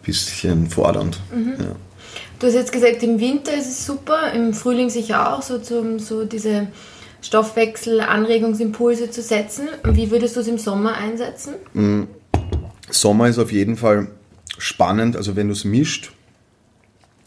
bisschen 0.03 0.69
fordernd. 0.69 1.17
Mhm. 1.33 1.53
Ja. 1.57 1.75
Du 2.39 2.47
hast 2.47 2.53
jetzt 2.53 2.73
gesagt, 2.73 3.01
im 3.01 3.21
Winter 3.21 3.53
ist 3.53 3.69
es 3.69 3.85
super, 3.85 4.33
im 4.33 4.53
Frühling 4.53 4.89
sicher 4.89 5.33
auch, 5.33 5.41
so, 5.41 5.57
zum, 5.59 5.99
so 5.99 6.25
diese 6.25 6.67
Stoffwechsel-Anregungsimpulse 7.21 9.09
zu 9.09 9.21
setzen. 9.21 9.69
Wie 9.85 10.11
würdest 10.11 10.35
du 10.35 10.41
es 10.41 10.49
im 10.49 10.57
Sommer 10.57 10.95
einsetzen? 10.95 11.53
Sommer 12.99 13.27
ist 13.27 13.39
auf 13.39 13.51
jeden 13.51 13.77
Fall 13.77 14.07
spannend, 14.57 15.15
also 15.15 15.35
wenn 15.35 15.47
du 15.47 15.53
es 15.53 15.65
mischt, 15.65 16.11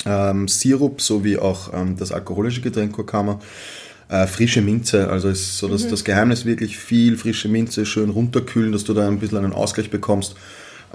ähm, 0.07 0.49
Sirup 0.49 1.01
sowie 1.01 1.39
auch 1.39 1.73
ähm, 1.75 1.97
das 1.97 2.13
alkoholische 2.13 2.61
Getränk 2.61 2.93
Kurkama, 2.93 3.41
äh, 4.09 4.27
frische 4.27 4.63
Minze. 4.63 5.09
Also 5.09 5.29
ist 5.29 5.59
so 5.59 5.69
dass 5.69 5.85
mhm. 5.85 5.91
das 5.91 6.05
Geheimnis 6.05 6.45
wirklich 6.45 6.79
viel 6.79 7.17
frische 7.17 7.49
Minze, 7.49 7.85
schön 7.85 8.11
runterkühlen, 8.11 8.73
dass 8.73 8.85
du 8.85 8.95
da 8.95 9.07
ein 9.07 9.19
bisschen 9.19 9.39
einen 9.39 9.53
Ausgleich 9.53 9.91
bekommst. 9.91 10.37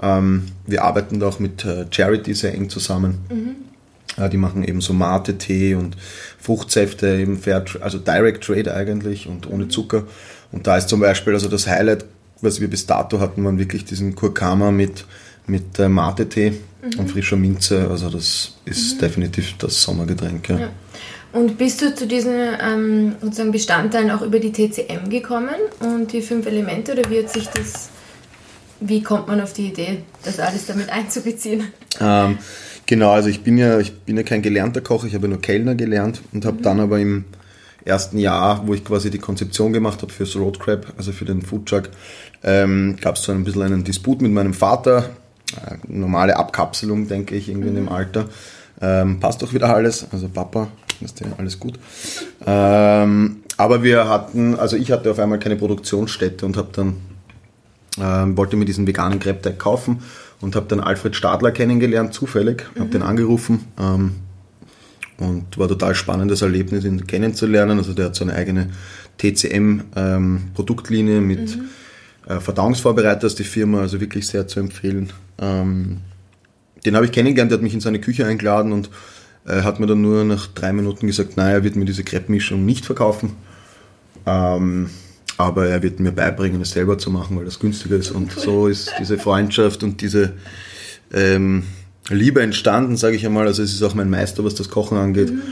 Ähm, 0.02 0.46
wir 0.66 0.82
arbeiten 0.82 1.20
da 1.20 1.28
auch 1.28 1.38
mit 1.38 1.64
äh, 1.64 1.86
Charity 1.90 2.34
sehr 2.34 2.54
eng 2.54 2.68
zusammen. 2.68 3.18
Mhm. 3.30 4.22
Äh, 4.22 4.28
die 4.30 4.36
machen 4.36 4.64
eben 4.64 4.80
so 4.80 4.92
Mate-Tee 4.92 5.74
und 5.74 5.96
Fruchtsäfte, 6.38 7.16
eben 7.16 7.38
Fair, 7.38 7.64
also 7.80 7.98
Direct 7.98 8.44
Trade 8.44 8.74
eigentlich 8.74 9.28
und 9.28 9.48
ohne 9.48 9.64
mhm. 9.64 9.70
Zucker. 9.70 10.04
Und 10.50 10.66
da 10.66 10.76
ist 10.76 10.88
zum 10.88 11.00
Beispiel 11.00 11.34
also 11.34 11.48
das 11.48 11.66
Highlight, 11.66 12.04
was 12.44 12.60
wir 12.60 12.68
bis 12.68 12.86
dato 12.86 13.20
hatten, 13.20 13.44
waren 13.44 13.58
wirklich 13.58 13.84
diesen 13.84 14.14
Kurkama 14.14 14.70
mit, 14.70 15.04
mit 15.46 15.78
äh, 15.78 15.88
Mate-Tee 15.88 16.50
mhm. 16.50 16.98
und 17.00 17.10
frischer 17.10 17.36
Minze. 17.36 17.88
Also 17.88 18.10
das 18.10 18.54
ist 18.64 18.94
mhm. 18.94 18.98
definitiv 19.00 19.54
das 19.58 19.82
Sommergetränk. 19.82 20.48
Ja. 20.48 20.58
ja. 20.58 20.68
Und 21.32 21.58
bist 21.58 21.82
du 21.82 21.92
zu 21.92 22.06
diesen 22.06 22.32
ähm, 22.62 23.16
sozusagen 23.20 23.50
Bestandteilen 23.50 24.12
auch 24.12 24.22
über 24.22 24.38
die 24.38 24.52
TCM 24.52 25.10
gekommen 25.10 25.56
und 25.80 26.12
die 26.12 26.22
fünf 26.22 26.46
Elemente 26.46 26.92
oder 26.92 27.10
wie 27.10 27.18
hat 27.18 27.30
sich 27.30 27.48
das, 27.48 27.88
wie 28.78 29.02
kommt 29.02 29.26
man 29.26 29.40
auf 29.40 29.52
die 29.52 29.66
Idee, 29.66 30.04
das 30.22 30.38
alles 30.38 30.66
damit 30.66 30.90
einzubeziehen? 30.90 31.64
Ähm, 32.00 32.38
genau, 32.86 33.10
also 33.10 33.28
ich 33.28 33.42
bin 33.42 33.58
ja, 33.58 33.80
ich 33.80 33.92
bin 34.02 34.16
ja 34.16 34.22
kein 34.22 34.42
gelernter 34.42 34.80
Koch, 34.80 35.04
ich 35.04 35.16
habe 35.16 35.26
nur 35.26 35.40
Kellner 35.40 35.74
gelernt 35.74 36.22
und 36.32 36.44
habe 36.44 36.58
mhm. 36.58 36.62
dann 36.62 36.78
aber 36.78 37.00
im 37.00 37.24
ersten 37.84 38.18
Jahr, 38.18 38.66
wo 38.66 38.74
ich 38.74 38.84
quasi 38.84 39.10
die 39.10 39.18
Konzeption 39.18 39.72
gemacht 39.72 40.02
habe 40.02 40.12
fürs 40.12 40.36
Road 40.36 40.58
Crab, 40.60 40.86
also 40.96 41.12
für 41.12 41.24
den 41.24 41.42
Foodtruck, 41.42 41.90
ähm, 42.42 42.96
gab 43.00 43.16
es 43.16 43.22
so 43.22 43.32
ein 43.32 43.44
bisschen 43.44 43.62
einen 43.62 43.84
Disput 43.84 44.22
mit 44.22 44.32
meinem 44.32 44.54
Vater. 44.54 45.10
Äh, 45.56 45.76
normale 45.86 46.36
Abkapselung, 46.36 47.08
denke 47.08 47.34
ich, 47.36 47.48
irgendwie 47.48 47.70
mhm. 47.70 47.76
in 47.76 47.84
dem 47.84 47.90
mhm. 47.90 47.92
Alter. 47.92 48.24
Ähm, 48.80 49.20
passt 49.20 49.42
doch 49.42 49.52
wieder 49.52 49.74
alles. 49.74 50.06
Also 50.12 50.28
Papa, 50.28 50.68
ist 51.00 51.20
ja 51.20 51.26
alles 51.38 51.60
gut. 51.60 51.78
Ähm, 52.46 53.42
aber 53.56 53.82
wir 53.82 54.08
hatten, 54.08 54.58
also 54.58 54.76
ich 54.76 54.90
hatte 54.90 55.10
auf 55.10 55.18
einmal 55.18 55.38
keine 55.38 55.56
Produktionsstätte 55.56 56.44
und 56.44 56.56
habe 56.56 56.68
dann 56.72 56.96
ähm, 58.00 58.36
wollte 58.36 58.56
mir 58.56 58.64
diesen 58.64 58.86
veganen 58.86 59.20
Crepe 59.20 59.52
kaufen 59.52 60.02
und 60.40 60.56
habe 60.56 60.66
dann 60.66 60.80
Alfred 60.80 61.14
Stadler 61.14 61.52
kennengelernt, 61.52 62.12
zufällig, 62.12 62.64
mhm. 62.74 62.80
habe 62.80 62.90
den 62.90 63.02
angerufen 63.02 63.66
ähm, 63.78 64.16
und 65.18 65.58
war 65.58 65.68
total 65.68 65.94
spannendes 65.94 66.42
Erlebnis, 66.42 66.84
ihn 66.84 67.06
kennenzulernen. 67.06 67.78
Also 67.78 67.92
der 67.92 68.06
hat 68.06 68.16
so 68.16 68.24
eine 68.24 68.34
eigene 68.34 68.70
TCM-Produktlinie 69.18 71.18
ähm, 71.18 71.26
mit 71.26 71.56
mhm. 71.56 71.68
äh, 72.26 72.40
Verdauungsvorbereiter 72.40 73.26
ist 73.26 73.38
die 73.38 73.44
Firma, 73.44 73.80
also 73.80 74.00
wirklich 74.00 74.26
sehr 74.26 74.48
zu 74.48 74.60
empfehlen. 74.60 75.12
Ähm, 75.38 75.98
den 76.84 76.96
habe 76.96 77.06
ich 77.06 77.12
kennengelernt, 77.12 77.50
der 77.50 77.58
hat 77.58 77.62
mich 77.62 77.74
in 77.74 77.80
seine 77.80 78.00
Küche 78.00 78.26
eingeladen 78.26 78.72
und 78.72 78.90
er 79.46 79.64
hat 79.64 79.78
mir 79.78 79.86
dann 79.86 80.00
nur 80.00 80.24
nach 80.24 80.46
drei 80.48 80.72
Minuten 80.72 81.06
gesagt, 81.06 81.36
naja, 81.36 81.56
er 81.56 81.64
wird 81.64 81.76
mir 81.76 81.84
diese 81.84 82.02
Crepe-Mischung 82.02 82.64
nicht 82.64 82.86
verkaufen. 82.86 83.32
Ähm, 84.26 84.90
aber 85.36 85.66
er 85.66 85.82
wird 85.82 86.00
mir 86.00 86.12
beibringen, 86.12 86.60
es 86.60 86.70
selber 86.70 86.96
zu 86.96 87.10
machen, 87.10 87.36
weil 87.36 87.44
das 87.44 87.58
günstiger 87.58 87.96
ist. 87.96 88.10
Und 88.10 88.32
so 88.32 88.68
ist 88.68 88.92
diese 88.98 89.18
Freundschaft 89.18 89.82
und 89.82 90.00
diese 90.00 90.34
ähm, 91.12 91.64
Liebe 92.10 92.42
entstanden, 92.42 92.96
sage 92.96 93.16
ich 93.16 93.24
einmal. 93.24 93.46
Also 93.46 93.62
es 93.62 93.72
ist 93.72 93.82
auch 93.82 93.94
mein 93.94 94.10
Meister, 94.10 94.44
was 94.44 94.54
das 94.54 94.68
Kochen 94.68 94.98
angeht. 94.98 95.30
Mhm. 95.30 95.42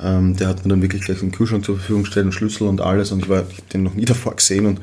Ähm, 0.00 0.36
der 0.36 0.48
hat 0.48 0.64
mir 0.64 0.70
dann 0.70 0.82
wirklich 0.82 1.02
gleich 1.02 1.20
einen 1.20 1.32
Kühlschrank 1.32 1.64
zur 1.64 1.76
Verfügung 1.76 2.04
gestellt, 2.04 2.24
einen 2.24 2.32
Schlüssel 2.32 2.66
und 2.66 2.80
alles. 2.80 3.12
Und 3.12 3.20
ich, 3.20 3.26
ich 3.26 3.34
habe 3.34 3.46
den 3.72 3.82
noch 3.82 3.94
nie 3.94 4.04
davor 4.06 4.36
gesehen. 4.36 4.66
Und 4.66 4.80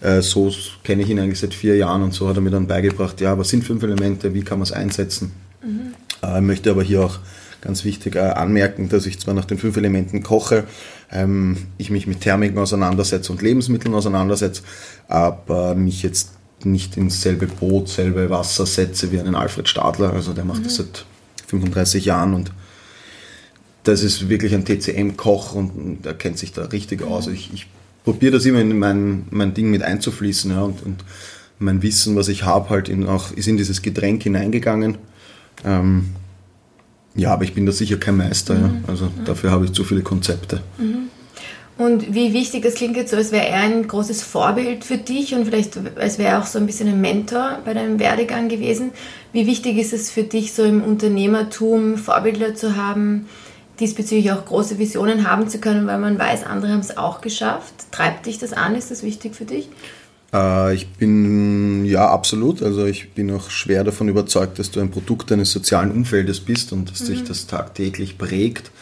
äh, 0.00 0.20
so 0.20 0.52
kenne 0.84 1.02
ich 1.02 1.08
ihn 1.08 1.18
eigentlich 1.18 1.40
seit 1.40 1.54
vier 1.54 1.76
Jahren. 1.76 2.02
Und 2.02 2.12
so 2.12 2.28
hat 2.28 2.36
er 2.36 2.42
mir 2.42 2.50
dann 2.50 2.66
beigebracht, 2.66 3.20
ja, 3.20 3.38
was 3.38 3.48
sind 3.48 3.64
fünf 3.64 3.82
Elemente, 3.82 4.34
wie 4.34 4.42
kann 4.42 4.58
man 4.58 4.64
es 4.64 4.72
einsetzen. 4.72 5.32
Mhm. 5.62 5.94
Äh, 6.22 6.40
möchte 6.40 6.70
aber 6.70 6.82
hier 6.82 7.02
auch 7.04 7.18
ganz 7.60 7.84
wichtig 7.84 8.16
äh, 8.16 8.20
anmerken, 8.20 8.88
dass 8.88 9.06
ich 9.06 9.18
zwar 9.18 9.34
nach 9.34 9.44
den 9.44 9.58
fünf 9.58 9.76
Elementen 9.76 10.22
koche, 10.22 10.64
ähm, 11.10 11.56
ich 11.76 11.90
mich 11.90 12.06
mit 12.06 12.20
Thermiken 12.20 12.58
auseinandersetze 12.58 13.32
und 13.32 13.42
Lebensmitteln 13.42 13.94
auseinandersetze, 13.94 14.62
aber 15.08 15.74
mich 15.74 16.02
jetzt 16.02 16.30
nicht 16.64 16.96
ins 16.96 17.22
selbe 17.22 17.46
Boot, 17.46 17.88
selbe 17.88 18.30
Wasser 18.30 18.66
setze 18.66 19.12
wie 19.12 19.20
einen 19.20 19.34
Alfred 19.34 19.68
Stadler. 19.68 20.12
Also 20.12 20.32
der 20.32 20.44
macht 20.44 20.60
mhm. 20.60 20.64
das 20.64 20.76
seit 20.76 21.04
35 21.46 22.04
Jahren 22.04 22.34
und 22.34 22.52
das 23.84 24.02
ist 24.02 24.28
wirklich 24.28 24.54
ein 24.54 24.64
TCM-Koch 24.64 25.54
und 25.54 26.04
er 26.04 26.14
kennt 26.14 26.38
sich 26.38 26.52
da 26.52 26.64
richtig 26.64 27.02
aus. 27.02 27.26
Mhm. 27.26 27.34
Ich, 27.34 27.50
ich 27.54 27.66
probiere 28.04 28.32
das 28.32 28.44
immer 28.44 28.60
in 28.60 28.78
mein, 28.78 29.26
mein 29.30 29.54
Ding 29.54 29.70
mit 29.70 29.82
einzufließen 29.82 30.50
ja, 30.50 30.62
und, 30.62 30.82
und 30.82 31.04
mein 31.58 31.82
Wissen, 31.82 32.16
was 32.16 32.28
ich 32.28 32.44
habe, 32.44 32.70
halt 32.70 32.88
in, 32.88 33.06
auch, 33.06 33.32
ist 33.32 33.48
in 33.48 33.56
dieses 33.56 33.82
Getränk 33.82 34.22
hineingegangen. 34.22 34.98
Ähm, 35.64 36.10
ja, 37.14 37.32
aber 37.32 37.44
ich 37.44 37.54
bin 37.54 37.66
da 37.66 37.72
sicher 37.72 37.96
kein 37.96 38.16
Meister. 38.16 38.54
Mhm. 38.54 38.60
Ja. 38.60 38.72
Also 38.86 39.06
mhm. 39.06 39.24
dafür 39.24 39.50
habe 39.50 39.64
ich 39.64 39.72
zu 39.72 39.84
viele 39.84 40.02
Konzepte. 40.02 40.62
Mhm. 40.78 41.08
Und 41.78 42.12
wie 42.12 42.32
wichtig, 42.32 42.64
das 42.64 42.74
klingt 42.74 42.96
jetzt 42.96 43.12
so, 43.12 43.16
als 43.16 43.30
wäre 43.30 43.46
er 43.46 43.60
ein 43.60 43.86
großes 43.86 44.22
Vorbild 44.22 44.84
für 44.84 44.98
dich 44.98 45.34
und 45.36 45.44
vielleicht 45.44 45.78
als 45.96 46.18
wäre 46.18 46.32
er 46.32 46.40
auch 46.40 46.46
so 46.46 46.58
ein 46.58 46.66
bisschen 46.66 46.88
ein 46.88 47.00
Mentor 47.00 47.60
bei 47.64 47.72
deinem 47.72 48.00
Werdegang 48.00 48.48
gewesen. 48.48 48.90
Wie 49.32 49.46
wichtig 49.46 49.78
ist 49.78 49.92
es 49.92 50.10
für 50.10 50.24
dich, 50.24 50.52
so 50.52 50.64
im 50.64 50.82
Unternehmertum 50.82 51.96
Vorbilder 51.96 52.56
zu 52.56 52.74
haben, 52.74 53.28
diesbezüglich 53.78 54.32
auch 54.32 54.44
große 54.44 54.80
Visionen 54.80 55.30
haben 55.30 55.48
zu 55.48 55.60
können, 55.60 55.86
weil 55.86 55.98
man 55.98 56.18
weiß, 56.18 56.44
andere 56.44 56.72
haben 56.72 56.80
es 56.80 56.96
auch 56.96 57.20
geschafft? 57.20 57.74
Treibt 57.92 58.26
dich 58.26 58.38
das 58.38 58.52
an? 58.52 58.74
Ist 58.74 58.90
das 58.90 59.04
wichtig 59.04 59.36
für 59.36 59.44
dich? 59.44 59.68
Äh, 60.34 60.74
ich 60.74 60.88
bin, 60.88 61.84
ja, 61.84 62.08
absolut. 62.08 62.60
Also 62.60 62.86
ich 62.86 63.12
bin 63.12 63.30
auch 63.30 63.50
schwer 63.50 63.84
davon 63.84 64.08
überzeugt, 64.08 64.58
dass 64.58 64.72
du 64.72 64.80
ein 64.80 64.90
Produkt 64.90 65.30
eines 65.30 65.52
sozialen 65.52 65.92
Umfeldes 65.92 66.40
bist 66.40 66.72
und 66.72 66.90
dass 66.90 67.02
mhm. 67.02 67.06
sich 67.06 67.22
das 67.22 67.46
tagtäglich 67.46 68.18
prägt. 68.18 68.72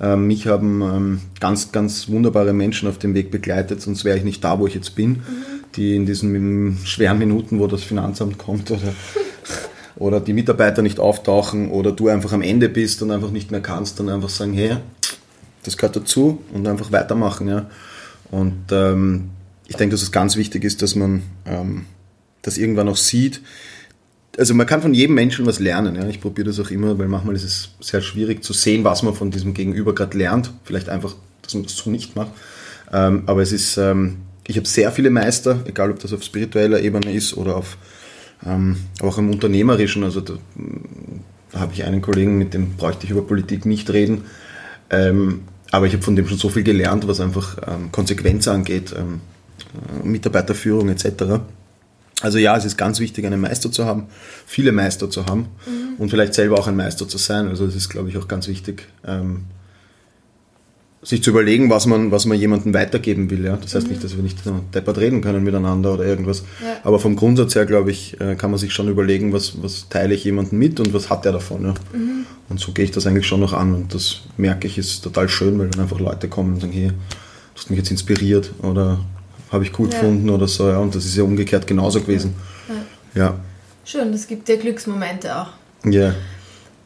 Ähm, 0.00 0.26
mich 0.26 0.46
haben 0.46 0.82
ähm, 0.82 1.20
ganz, 1.40 1.72
ganz 1.72 2.08
wunderbare 2.08 2.52
Menschen 2.52 2.88
auf 2.88 2.98
dem 2.98 3.14
Weg 3.14 3.30
begleitet, 3.30 3.82
sonst 3.82 4.04
wäre 4.04 4.16
ich 4.16 4.24
nicht 4.24 4.44
da, 4.44 4.58
wo 4.58 4.66
ich 4.66 4.74
jetzt 4.74 4.94
bin. 4.94 5.10
Mhm. 5.10 5.22
Die 5.76 5.96
in 5.96 6.06
diesen 6.06 6.78
schweren 6.84 7.18
Minuten, 7.18 7.58
wo 7.58 7.66
das 7.66 7.82
Finanzamt 7.82 8.38
kommt 8.38 8.70
oder, 8.70 8.94
oder 9.96 10.20
die 10.20 10.32
Mitarbeiter 10.32 10.82
nicht 10.82 11.00
auftauchen 11.00 11.70
oder 11.70 11.92
du 11.92 12.08
einfach 12.08 12.32
am 12.32 12.42
Ende 12.42 12.68
bist 12.68 13.02
und 13.02 13.10
einfach 13.10 13.30
nicht 13.30 13.50
mehr 13.50 13.60
kannst, 13.60 13.98
dann 13.98 14.08
einfach 14.08 14.30
sagen, 14.30 14.54
hey, 14.54 14.76
das 15.64 15.76
gehört 15.76 15.96
dazu 15.96 16.42
und 16.52 16.66
einfach 16.66 16.92
weitermachen. 16.92 17.48
Ja. 17.48 17.66
Und 18.30 18.64
ähm, 18.70 19.30
ich 19.66 19.76
denke, 19.76 19.94
dass 19.94 20.02
es 20.02 20.12
ganz 20.12 20.36
wichtig 20.36 20.64
ist, 20.64 20.80
dass 20.82 20.94
man 20.94 21.22
ähm, 21.44 21.86
das 22.42 22.56
irgendwann 22.56 22.88
auch 22.88 22.96
sieht. 22.96 23.42
Also 24.38 24.54
man 24.54 24.66
kann 24.66 24.80
von 24.80 24.94
jedem 24.94 25.16
Menschen 25.16 25.46
was 25.46 25.58
lernen. 25.58 25.96
Ja? 25.96 26.06
Ich 26.06 26.20
probiere 26.20 26.46
das 26.46 26.60
auch 26.60 26.70
immer, 26.70 26.96
weil 26.98 27.08
manchmal 27.08 27.34
ist 27.34 27.42
es 27.42 27.70
sehr 27.80 28.00
schwierig 28.00 28.44
zu 28.44 28.52
sehen, 28.52 28.84
was 28.84 29.02
man 29.02 29.14
von 29.14 29.32
diesem 29.32 29.52
Gegenüber 29.52 29.94
gerade 29.94 30.16
lernt. 30.16 30.52
Vielleicht 30.64 30.88
einfach, 30.88 31.16
dass 31.42 31.54
man 31.54 31.64
das 31.64 31.76
so 31.76 31.90
nicht 31.90 32.14
macht. 32.14 32.30
Ähm, 32.92 33.24
aber 33.26 33.42
es 33.42 33.50
ist, 33.50 33.76
ähm, 33.78 34.18
ich 34.46 34.56
habe 34.56 34.66
sehr 34.66 34.92
viele 34.92 35.10
Meister, 35.10 35.60
egal 35.66 35.90
ob 35.90 35.98
das 35.98 36.12
auf 36.12 36.22
spiritueller 36.22 36.80
Ebene 36.80 37.12
ist 37.12 37.36
oder 37.36 37.56
auf 37.56 37.76
ähm, 38.46 38.76
auch 39.02 39.18
im 39.18 39.28
Unternehmerischen. 39.30 40.04
Also 40.04 40.20
da, 40.20 40.34
da 41.50 41.58
habe 41.58 41.72
ich 41.74 41.84
einen 41.84 42.00
Kollegen, 42.00 42.38
mit 42.38 42.54
dem 42.54 42.76
bräuchte 42.76 43.04
ich 43.06 43.10
über 43.10 43.22
Politik 43.22 43.66
nicht 43.66 43.90
reden. 43.90 44.22
Ähm, 44.90 45.42
aber 45.72 45.86
ich 45.86 45.94
habe 45.94 46.02
von 46.04 46.14
dem 46.14 46.28
schon 46.28 46.38
so 46.38 46.48
viel 46.48 46.62
gelernt, 46.62 47.08
was 47.08 47.20
einfach 47.20 47.58
ähm, 47.66 47.90
Konsequenz 47.90 48.46
angeht. 48.46 48.94
Ähm, 48.96 49.20
äh, 49.74 50.06
Mitarbeiterführung 50.06 50.88
etc. 50.88 51.40
Also 52.20 52.38
ja, 52.38 52.56
es 52.56 52.64
ist 52.64 52.76
ganz 52.76 52.98
wichtig, 52.98 53.24
einen 53.24 53.40
Meister 53.40 53.70
zu 53.70 53.84
haben, 53.84 54.06
viele 54.44 54.72
Meister 54.72 55.08
zu 55.08 55.26
haben 55.26 55.46
mhm. 55.66 55.94
und 55.98 56.10
vielleicht 56.10 56.34
selber 56.34 56.58
auch 56.58 56.66
ein 56.66 56.76
Meister 56.76 57.08
zu 57.08 57.16
sein. 57.16 57.48
Also 57.48 57.64
es 57.64 57.76
ist, 57.76 57.88
glaube 57.88 58.08
ich, 58.08 58.16
auch 58.16 58.26
ganz 58.26 58.48
wichtig, 58.48 58.88
ähm, 59.06 59.44
sich 61.00 61.22
zu 61.22 61.30
überlegen, 61.30 61.70
was 61.70 61.86
man, 61.86 62.10
was 62.10 62.26
man 62.26 62.36
jemandem 62.36 62.74
weitergeben 62.74 63.30
will. 63.30 63.44
Ja? 63.44 63.56
Das 63.56 63.74
heißt 63.74 63.86
mhm. 63.86 63.92
nicht, 63.92 64.04
dass 64.04 64.16
wir 64.16 64.24
nicht 64.24 64.38
deppert 64.74 64.98
reden 64.98 65.20
können 65.20 65.44
miteinander 65.44 65.94
oder 65.94 66.04
irgendwas. 66.04 66.42
Ja. 66.60 66.78
Aber 66.82 66.98
vom 66.98 67.14
Grundsatz 67.14 67.54
her, 67.54 67.66
glaube 67.66 67.92
ich, 67.92 68.20
äh, 68.20 68.34
kann 68.34 68.50
man 68.50 68.58
sich 68.58 68.72
schon 68.72 68.88
überlegen, 68.88 69.32
was, 69.32 69.62
was 69.62 69.88
teile 69.88 70.14
ich 70.14 70.24
jemandem 70.24 70.58
mit 70.58 70.80
und 70.80 70.92
was 70.92 71.10
hat 71.10 71.24
er 71.24 71.32
davon. 71.32 71.62
Ja? 71.66 71.74
Mhm. 71.92 72.26
Und 72.48 72.58
so 72.58 72.72
gehe 72.72 72.84
ich 72.84 72.90
das 72.90 73.06
eigentlich 73.06 73.28
schon 73.28 73.40
noch 73.40 73.52
an 73.52 73.74
und 73.74 73.94
das 73.94 74.22
merke 74.36 74.66
ich, 74.66 74.76
ist 74.76 75.02
total 75.02 75.28
schön, 75.28 75.56
weil 75.58 75.68
dann 75.68 75.82
einfach 75.82 76.00
Leute 76.00 76.28
kommen 76.28 76.54
und 76.54 76.60
sagen, 76.62 76.72
hey, 76.72 76.88
du 76.88 76.94
hast 77.54 77.70
mich 77.70 77.78
jetzt 77.78 77.92
inspiriert 77.92 78.50
oder 78.62 78.98
habe 79.50 79.64
ich 79.64 79.78
cool 79.78 79.88
ja. 79.90 79.98
gefunden 79.98 80.30
oder 80.30 80.48
so. 80.48 80.68
Ja. 80.68 80.78
Und 80.78 80.94
das 80.94 81.04
ist 81.04 81.16
ja 81.16 81.22
umgekehrt 81.22 81.66
genauso 81.66 82.00
gewesen. 82.00 82.34
Ja. 83.14 83.22
ja. 83.22 83.34
Schön, 83.84 84.12
das 84.12 84.26
gibt 84.26 84.48
dir 84.48 84.58
Glücksmomente 84.58 85.34
auch. 85.36 85.48
Ja. 85.84 86.14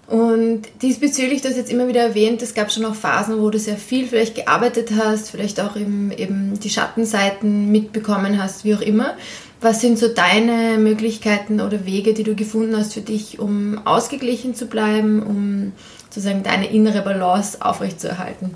Und 0.07 0.63
diesbezüglich, 0.83 1.41
du 1.41 1.49
hast 1.49 1.57
jetzt 1.57 1.71
immer 1.71 1.89
wieder 1.89 2.03
erwähnt, 2.03 2.43
es 2.43 2.53
gab 2.53 2.71
schon 2.71 2.85
auch 2.85 2.95
Phasen, 2.95 3.41
wo 3.41 3.49
du 3.49 3.59
sehr 3.59 3.79
viel 3.79 4.07
vielleicht 4.07 4.35
gearbeitet 4.35 4.91
hast, 4.97 5.31
vielleicht 5.31 5.59
auch 5.59 5.75
eben, 5.75 6.13
eben 6.13 6.61
die 6.61 6.69
Schattenseiten 6.69 7.73
mitbekommen 7.73 8.41
hast, 8.41 8.65
wie 8.65 8.75
auch 8.75 8.83
immer. 8.83 9.15
Was 9.63 9.81
sind 9.81 9.99
so 9.99 10.09
deine 10.09 10.77
Möglichkeiten 10.77 11.61
oder 11.61 11.87
Wege, 11.87 12.15
die 12.15 12.25
du 12.25 12.35
gefunden 12.35 12.77
hast 12.77 12.95
für 12.95 13.01
dich, 13.01 13.39
um 13.39 13.87
ausgeglichen 13.87 14.55
zu 14.55 14.67
bleiben, 14.67 15.23
um 15.23 15.73
sozusagen 16.11 16.43
deine 16.43 16.71
innere 16.71 17.03
Balance 17.03 17.63
aufrechtzuerhalten? 17.63 18.51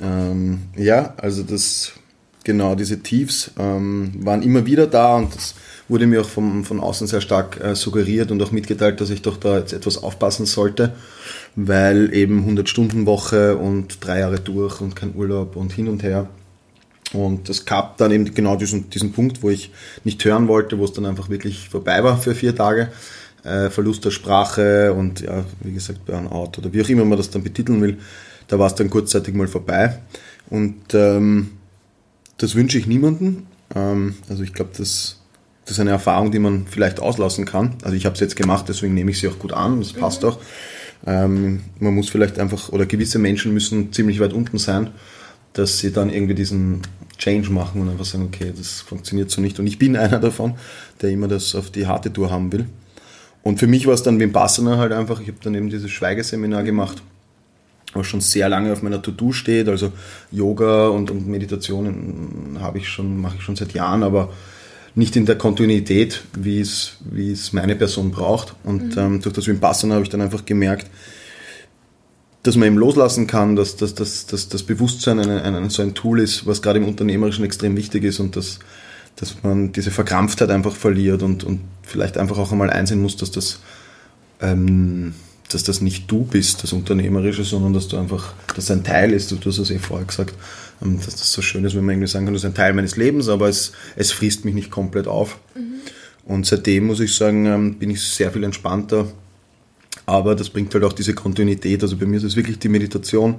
Ähm, 0.00 0.60
ja, 0.76 1.14
also 1.16 1.42
das 1.42 1.92
genau, 2.48 2.74
diese 2.74 3.00
Tiefs 3.02 3.50
ähm, 3.58 4.10
waren 4.20 4.42
immer 4.42 4.64
wieder 4.64 4.86
da 4.86 5.16
und 5.16 5.36
das 5.36 5.54
wurde 5.86 6.06
mir 6.06 6.22
auch 6.22 6.28
vom, 6.28 6.64
von 6.64 6.80
außen 6.80 7.06
sehr 7.06 7.20
stark 7.20 7.60
äh, 7.62 7.74
suggeriert 7.74 8.30
und 8.30 8.42
auch 8.42 8.52
mitgeteilt, 8.52 9.02
dass 9.02 9.10
ich 9.10 9.20
doch 9.20 9.36
da 9.36 9.58
jetzt 9.58 9.74
etwas 9.74 10.02
aufpassen 10.02 10.46
sollte, 10.46 10.94
weil 11.56 12.14
eben 12.14 12.48
100-Stunden-Woche 12.48 13.58
und 13.58 13.98
drei 14.00 14.20
Jahre 14.20 14.40
durch 14.40 14.80
und 14.80 14.96
kein 14.96 15.14
Urlaub 15.14 15.56
und 15.56 15.74
hin 15.74 15.88
und 15.88 16.02
her. 16.02 16.30
Und 17.12 17.50
es 17.50 17.66
gab 17.66 17.98
dann 17.98 18.12
eben 18.12 18.34
genau 18.34 18.56
diesen, 18.56 18.88
diesen 18.88 19.12
Punkt, 19.12 19.42
wo 19.42 19.50
ich 19.50 19.70
nicht 20.04 20.24
hören 20.24 20.48
wollte, 20.48 20.78
wo 20.78 20.86
es 20.86 20.94
dann 20.94 21.04
einfach 21.04 21.28
wirklich 21.28 21.68
vorbei 21.68 22.02
war 22.02 22.16
für 22.16 22.34
vier 22.34 22.56
Tage. 22.56 22.88
Äh, 23.44 23.68
Verlust 23.68 24.06
der 24.06 24.10
Sprache 24.10 24.94
und 24.94 25.20
ja, 25.20 25.44
wie 25.60 25.74
gesagt, 25.74 26.06
Burnout 26.06 26.52
oder 26.56 26.72
wie 26.72 26.80
auch 26.80 26.88
immer 26.88 27.04
man 27.04 27.18
das 27.18 27.28
dann 27.28 27.42
betiteln 27.42 27.82
will. 27.82 27.98
Da 28.46 28.58
war 28.58 28.68
es 28.68 28.74
dann 28.74 28.88
kurzzeitig 28.88 29.34
mal 29.34 29.48
vorbei. 29.48 29.98
Und 30.48 30.94
ähm, 30.94 31.57
das 32.38 32.54
wünsche 32.54 32.78
ich 32.78 32.86
niemandem. 32.86 33.46
Ähm, 33.74 34.14
also 34.28 34.42
ich 34.42 34.54
glaube, 34.54 34.70
das, 34.76 35.20
das 35.64 35.72
ist 35.72 35.80
eine 35.80 35.90
Erfahrung, 35.90 36.30
die 36.30 36.38
man 36.38 36.66
vielleicht 36.66 37.00
auslassen 37.00 37.44
kann. 37.44 37.76
Also 37.82 37.94
ich 37.94 38.06
habe 38.06 38.14
es 38.14 38.20
jetzt 38.20 38.36
gemacht, 38.36 38.66
deswegen 38.68 38.94
nehme 38.94 39.10
ich 39.10 39.20
sie 39.20 39.28
auch 39.28 39.38
gut 39.38 39.52
an, 39.52 39.80
das 39.80 39.92
passt 39.92 40.22
mhm. 40.22 40.28
auch. 40.28 40.38
Ähm, 41.06 41.60
man 41.78 41.94
muss 41.94 42.08
vielleicht 42.08 42.38
einfach, 42.38 42.70
oder 42.70 42.86
gewisse 42.86 43.18
Menschen 43.18 43.52
müssen 43.52 43.92
ziemlich 43.92 44.20
weit 44.20 44.32
unten 44.32 44.58
sein, 44.58 44.90
dass 45.52 45.78
sie 45.78 45.92
dann 45.92 46.10
irgendwie 46.10 46.34
diesen 46.34 46.82
Change 47.18 47.50
machen 47.50 47.80
und 47.80 47.88
einfach 47.88 48.04
sagen, 48.04 48.24
okay, 48.24 48.52
das 48.56 48.80
funktioniert 48.80 49.30
so 49.30 49.40
nicht. 49.40 49.58
Und 49.58 49.66
ich 49.66 49.78
bin 49.78 49.96
einer 49.96 50.20
davon, 50.20 50.54
der 51.02 51.10
immer 51.10 51.28
das 51.28 51.54
auf 51.54 51.70
die 51.70 51.86
harte 51.86 52.12
Tour 52.12 52.30
haben 52.30 52.52
will. 52.52 52.66
Und 53.42 53.58
für 53.58 53.66
mich 53.66 53.86
war 53.86 53.94
es 53.94 54.02
dann 54.02 54.20
Vipassana 54.20 54.78
halt 54.78 54.92
einfach, 54.92 55.20
ich 55.20 55.28
habe 55.28 55.38
dann 55.42 55.54
eben 55.54 55.70
dieses 55.70 55.90
Schweigeseminar 55.90 56.64
gemacht 56.64 57.02
was 57.94 58.06
schon 58.06 58.20
sehr 58.20 58.48
lange 58.48 58.72
auf 58.72 58.82
meiner 58.82 59.02
To-Do 59.02 59.32
steht. 59.32 59.68
Also 59.68 59.92
Yoga 60.30 60.88
und, 60.88 61.10
und 61.10 61.26
Meditationen 61.28 62.58
habe 62.60 62.78
ich 62.78 62.88
schon, 62.88 63.20
mache 63.20 63.36
ich 63.36 63.42
schon 63.42 63.56
seit 63.56 63.72
Jahren, 63.72 64.02
aber 64.02 64.30
nicht 64.94 65.16
in 65.16 65.26
der 65.26 65.38
Kontinuität, 65.38 66.24
wie 66.36 66.60
es, 66.60 66.96
wie 67.00 67.30
es 67.30 67.52
meine 67.52 67.76
Person 67.76 68.10
braucht. 68.10 68.54
Und 68.64 68.96
mhm. 68.96 69.02
ähm, 69.02 69.20
durch 69.20 69.34
das 69.34 69.46
Vipassana 69.46 69.94
habe 69.94 70.04
ich 70.04 70.10
dann 70.10 70.20
einfach 70.20 70.44
gemerkt, 70.44 70.90
dass 72.42 72.56
man 72.56 72.68
eben 72.68 72.78
loslassen 72.78 73.26
kann, 73.26 73.56
dass, 73.56 73.76
dass, 73.76 73.94
dass, 73.94 74.26
dass 74.26 74.48
das 74.48 74.62
Bewusstsein 74.62 75.18
ein, 75.18 75.28
ein, 75.30 75.70
so 75.70 75.82
ein 75.82 75.94
Tool 75.94 76.20
ist, 76.20 76.46
was 76.46 76.62
gerade 76.62 76.78
im 76.78 76.88
Unternehmerischen 76.88 77.44
extrem 77.44 77.76
wichtig 77.76 78.04
ist 78.04 78.20
und 78.20 78.36
dass, 78.36 78.58
dass 79.16 79.42
man 79.42 79.72
diese 79.72 79.90
Verkrampftheit 79.90 80.50
einfach 80.50 80.74
verliert 80.74 81.22
und, 81.22 81.44
und 81.44 81.60
vielleicht 81.82 82.16
einfach 82.16 82.38
auch 82.38 82.52
einmal 82.52 82.70
einsehen 82.70 83.02
muss, 83.02 83.16
dass 83.16 83.30
das 83.30 83.60
ähm, 84.40 85.14
dass 85.48 85.62
das 85.62 85.80
nicht 85.80 86.10
du 86.10 86.24
bist, 86.24 86.62
das 86.62 86.72
Unternehmerische, 86.72 87.44
sondern 87.44 87.72
dass 87.72 87.88
du 87.88 87.96
einfach, 87.96 88.34
dass 88.48 88.66
das 88.66 88.70
ein 88.70 88.84
Teil 88.84 89.12
ist, 89.12 89.30
du 89.30 89.36
hast 89.44 89.58
es 89.58 89.70
eh 89.70 89.78
vorher 89.78 90.06
gesagt, 90.06 90.34
ähm, 90.82 90.96
dass 90.96 91.16
das 91.16 91.32
so 91.32 91.42
schön 91.42 91.64
ist, 91.64 91.74
wenn 91.74 91.84
man 91.84 91.94
irgendwie 91.94 92.08
sagen 92.08 92.26
kann, 92.26 92.34
das 92.34 92.42
ist 92.42 92.48
ein 92.48 92.54
Teil 92.54 92.74
meines 92.74 92.96
Lebens, 92.96 93.28
aber 93.28 93.48
es, 93.48 93.72
es 93.96 94.12
frisst 94.12 94.44
mich 94.44 94.54
nicht 94.54 94.70
komplett 94.70 95.06
auf. 95.06 95.38
Mhm. 95.54 95.80
Und 96.24 96.46
seitdem 96.46 96.86
muss 96.86 97.00
ich 97.00 97.14
sagen, 97.14 97.46
ähm, 97.46 97.78
bin 97.78 97.90
ich 97.90 98.02
sehr 98.02 98.30
viel 98.30 98.44
entspannter, 98.44 99.06
aber 100.06 100.34
das 100.34 100.50
bringt 100.50 100.74
halt 100.74 100.84
auch 100.84 100.92
diese 100.92 101.14
Kontinuität, 101.14 101.82
also 101.82 101.96
bei 101.96 102.06
mir 102.06 102.18
ist 102.18 102.24
es 102.24 102.36
wirklich 102.36 102.58
die 102.58 102.68
Meditation, 102.68 103.36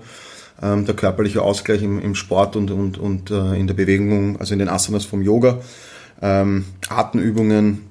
ähm, 0.62 0.86
der 0.86 0.96
körperliche 0.96 1.42
Ausgleich 1.42 1.84
im, 1.84 2.00
im 2.00 2.16
Sport 2.16 2.56
und, 2.56 2.72
und, 2.72 2.98
und 2.98 3.32
äh, 3.32 3.56
in 3.56 3.68
der 3.68 3.76
Bewegung, 3.76 4.40
also 4.40 4.54
in 4.54 4.60
den 4.60 4.70
Asanas 4.70 5.06
vom 5.06 5.22
Yoga, 5.22 5.62
Atemübungen, 6.22 7.84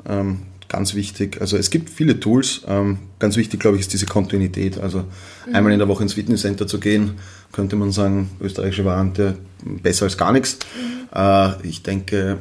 ganz 0.69 0.95
wichtig. 0.95 1.41
Also 1.41 1.57
es 1.57 1.71
gibt 1.71 1.91
viele 1.91 2.21
Tools. 2.21 2.63
Ähm, 2.69 2.99
ganz 3.19 3.37
wichtig, 3.37 3.61
glaube 3.61 3.77
ich, 3.77 3.83
ist 3.83 3.93
diese 3.93 4.07
Kontinuität. 4.07 4.79
Also 4.79 5.05
mhm. 5.47 5.55
einmal 5.55 5.73
in 5.73 5.79
der 5.79 5.89
Woche 5.89 6.03
ins 6.03 6.15
Fitnesscenter 6.15 6.67
zu 6.67 6.79
gehen, 6.79 7.13
könnte 7.53 7.77
man 7.77 7.93
sagen, 7.93 8.31
österreichische 8.41 8.85
Variante 8.85 9.37
besser 9.65 10.05
als 10.05 10.17
gar 10.17 10.33
nichts. 10.33 10.59
Mhm. 10.77 10.99
Ich 11.63 11.83
denke, 11.83 12.39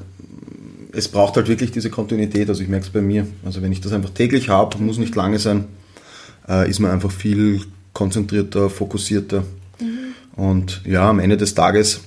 es 0.91 1.07
braucht 1.07 1.35
halt 1.37 1.47
wirklich 1.47 1.71
diese 1.71 1.89
Kontinuität. 1.89 2.49
Also 2.49 2.61
ich 2.61 2.69
merke 2.69 2.85
es 2.85 2.91
bei 2.91 3.01
mir. 3.01 3.27
Also 3.45 3.61
wenn 3.61 3.71
ich 3.71 3.81
das 3.81 3.93
einfach 3.93 4.09
täglich 4.09 4.49
habe, 4.49 4.77
muss 4.79 4.97
nicht 4.97 5.15
lange 5.15 5.39
sein, 5.39 5.65
äh, 6.47 6.69
ist 6.69 6.79
man 6.79 6.91
einfach 6.91 7.11
viel 7.11 7.61
konzentrierter, 7.93 8.69
fokussierter. 8.69 9.43
Mhm. 9.79 10.41
Und 10.41 10.81
ja, 10.85 11.09
am 11.09 11.19
Ende 11.19 11.37
des 11.37 11.55
Tages, 11.55 12.01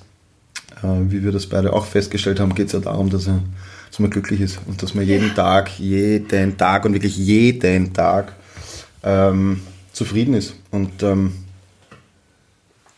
äh, 0.83 0.87
wie 1.09 1.24
wir 1.24 1.33
das 1.33 1.46
beide 1.46 1.72
auch 1.72 1.87
festgestellt 1.87 2.40
haben, 2.40 2.54
geht 2.54 2.66
es 2.66 2.72
ja 2.72 2.80
darum, 2.80 3.11
dass 3.11 3.26
er 3.26 3.40
dass 3.90 3.98
man 3.98 4.11
glücklich 4.11 4.40
ist 4.40 4.59
und 4.66 4.83
dass 4.83 4.94
man 4.94 5.05
jeden. 5.05 5.35
Tag, 5.35 5.79
jeden 5.79 6.57
Tag 6.57 6.85
und 6.85 6.94
wirklich 6.94 7.16
jeden 7.16 7.92
Tag 7.92 8.35
ähm, 9.03 9.61
zufrieden 9.92 10.35
ist. 10.35 10.55
Und 10.70 11.03
ähm, 11.03 11.33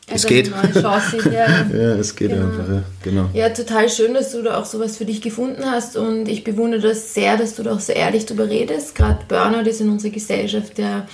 es 0.07 0.27
geht. 0.27 0.53
Chance, 0.73 1.19
ja. 1.33 1.47
ja, 1.73 1.95
es 1.95 2.15
geht 2.15 2.31
genau. 2.31 2.47
einfach, 2.47 2.69
ja, 2.69 2.83
genau. 3.03 3.31
Ja, 3.33 3.49
total 3.51 3.89
schön, 3.89 4.15
dass 4.15 4.33
du 4.33 4.43
da 4.43 4.59
auch 4.59 4.67
sowas 4.67 4.97
für 4.97 5.05
dich 5.05 5.23
gefunden 5.23 5.65
hast 5.65 5.97
und 5.97 6.29
ich 6.29 6.45
bewundere 6.45 6.81
das 6.81 7.15
sehr, 7.15 7.37
dass 7.37 7.55
du 7.55 7.63
da 7.63 7.75
auch 7.75 7.81
so 7.81 7.93
ehrlich 7.93 8.27
drüber 8.27 8.49
redest. 8.49 8.95
Gerade 8.95 9.21
Burnout 9.29 9.69
ist 9.69 9.81
in 9.81 9.89
unserer 9.89 10.13
Gesellschaft 10.13 10.79
ja 10.79 11.07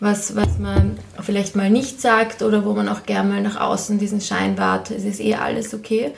was, 0.00 0.36
was 0.36 0.58
man 0.58 0.96
vielleicht 1.20 1.56
mal 1.56 1.70
nicht 1.70 2.00
sagt 2.00 2.42
oder 2.42 2.64
wo 2.64 2.72
man 2.72 2.88
auch 2.88 3.02
gerne 3.02 3.28
mal 3.28 3.42
nach 3.42 3.60
außen 3.60 3.98
diesen 3.98 4.20
Schein 4.20 4.56
wahrt, 4.56 4.92
es 4.92 5.04
ist 5.04 5.20
eh 5.20 5.34
alles 5.34 5.74
okay. 5.74 6.12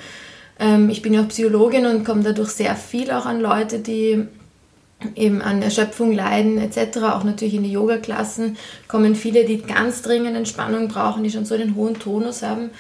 Ähm, 0.61 0.91
ich 0.91 1.03
bin 1.03 1.15
ja 1.15 1.23
auch 1.23 1.29
Psychologin 1.29 1.87
und 1.87 2.05
komme 2.05 2.23
dadurch 2.23 2.51
sehr 2.51 2.77
viel 2.77 3.11
auch 3.11 3.27
an 3.27 3.41
Leute, 3.41 3.81
die 3.81 4.27
eben 5.17 5.41
an 5.41 5.63
Erschöpfung 5.63 6.13
leiden 6.13 6.59
etc. 6.59 6.99
Auch 6.99 7.25
natürlich 7.25 7.55
in 7.55 7.65
die 7.65 7.73
Yoga-Klassen 7.73 8.57
kommen 8.87 9.17
viele, 9.17 9.45
die 9.45 9.63
ganz 9.63 10.03
dringend 10.03 10.37
Entspannung 10.37 10.89
brauchen, 10.89 11.25
die 11.25 11.31
schon 11.31 11.47
so 11.47 11.55
einen 11.55 11.75
hohen 11.75 11.99
Tonus 11.99 12.43
haben. 12.43 12.71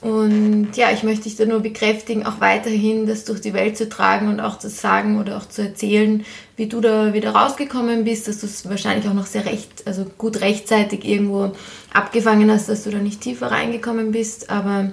Und 0.00 0.76
ja, 0.76 0.92
ich 0.92 1.02
möchte 1.02 1.24
dich 1.24 1.34
da 1.34 1.44
nur 1.44 1.58
bekräftigen, 1.58 2.24
auch 2.24 2.40
weiterhin 2.40 3.06
das 3.06 3.24
durch 3.24 3.40
die 3.40 3.52
Welt 3.52 3.76
zu 3.76 3.88
tragen 3.88 4.28
und 4.28 4.38
auch 4.38 4.58
zu 4.58 4.68
sagen 4.68 5.18
oder 5.18 5.36
auch 5.36 5.48
zu 5.48 5.62
erzählen, 5.62 6.24
wie 6.56 6.66
du 6.66 6.80
da 6.80 7.14
wieder 7.14 7.30
rausgekommen 7.30 8.04
bist, 8.04 8.28
dass 8.28 8.40
du 8.40 8.46
es 8.46 8.68
wahrscheinlich 8.68 9.08
auch 9.08 9.14
noch 9.14 9.26
sehr 9.26 9.44
recht, 9.44 9.86
also 9.86 10.04
gut 10.16 10.40
rechtzeitig 10.40 11.04
irgendwo 11.04 11.52
abgefangen 11.92 12.50
hast, 12.50 12.68
dass 12.68 12.84
du 12.84 12.90
da 12.90 12.98
nicht 12.98 13.20
tiefer 13.20 13.50
reingekommen 13.50 14.12
bist. 14.12 14.50
Aber 14.50 14.92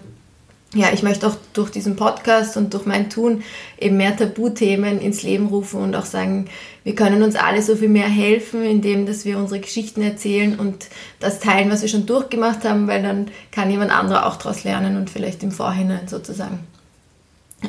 ja, 0.76 0.92
ich 0.94 1.04
möchte 1.04 1.26
auch 1.26 1.36
durch 1.54 1.72
diesen 1.72 1.96
Podcast 1.96 2.58
und 2.58 2.74
durch 2.74 2.86
mein 2.86 3.10
Tun 3.10 3.44
eben 3.80 3.96
mehr 3.96 4.16
Tabuthemen 4.16 5.00
ins 5.00 5.24
Leben 5.24 5.48
rufen 5.48 5.82
und 5.82 5.96
auch 5.96 6.06
sagen, 6.06 6.48
wir 6.84 6.96
können 6.96 7.24
uns 7.24 7.36
alle 7.36 7.62
so 7.62 7.76
viel 7.78 7.88
mehr 7.88 8.10
helfen, 8.10 8.64
indem 8.64 9.06
dass 9.06 9.24
wir 9.24 9.38
unsere 9.38 9.62
Geschichten 9.62 10.02
erzählen 10.02 10.60
und 10.60 10.88
das 11.20 11.40
teilen, 11.40 11.72
was 11.72 11.82
wir 11.82 11.90
schon 11.90 12.06
durchgemacht 12.06 12.66
haben, 12.66 12.88
weil 12.88 13.02
dann 13.02 13.32
kann 13.52 13.72
jemand 13.72 13.92
anderer 13.92 14.26
auch 14.26 14.36
daraus 14.36 14.66
lernen 14.66 14.98
und 14.98 15.10
vielleicht 15.10 15.44
im 15.44 15.52
Vorhinein 15.52 16.08
sozusagen. 16.08 16.60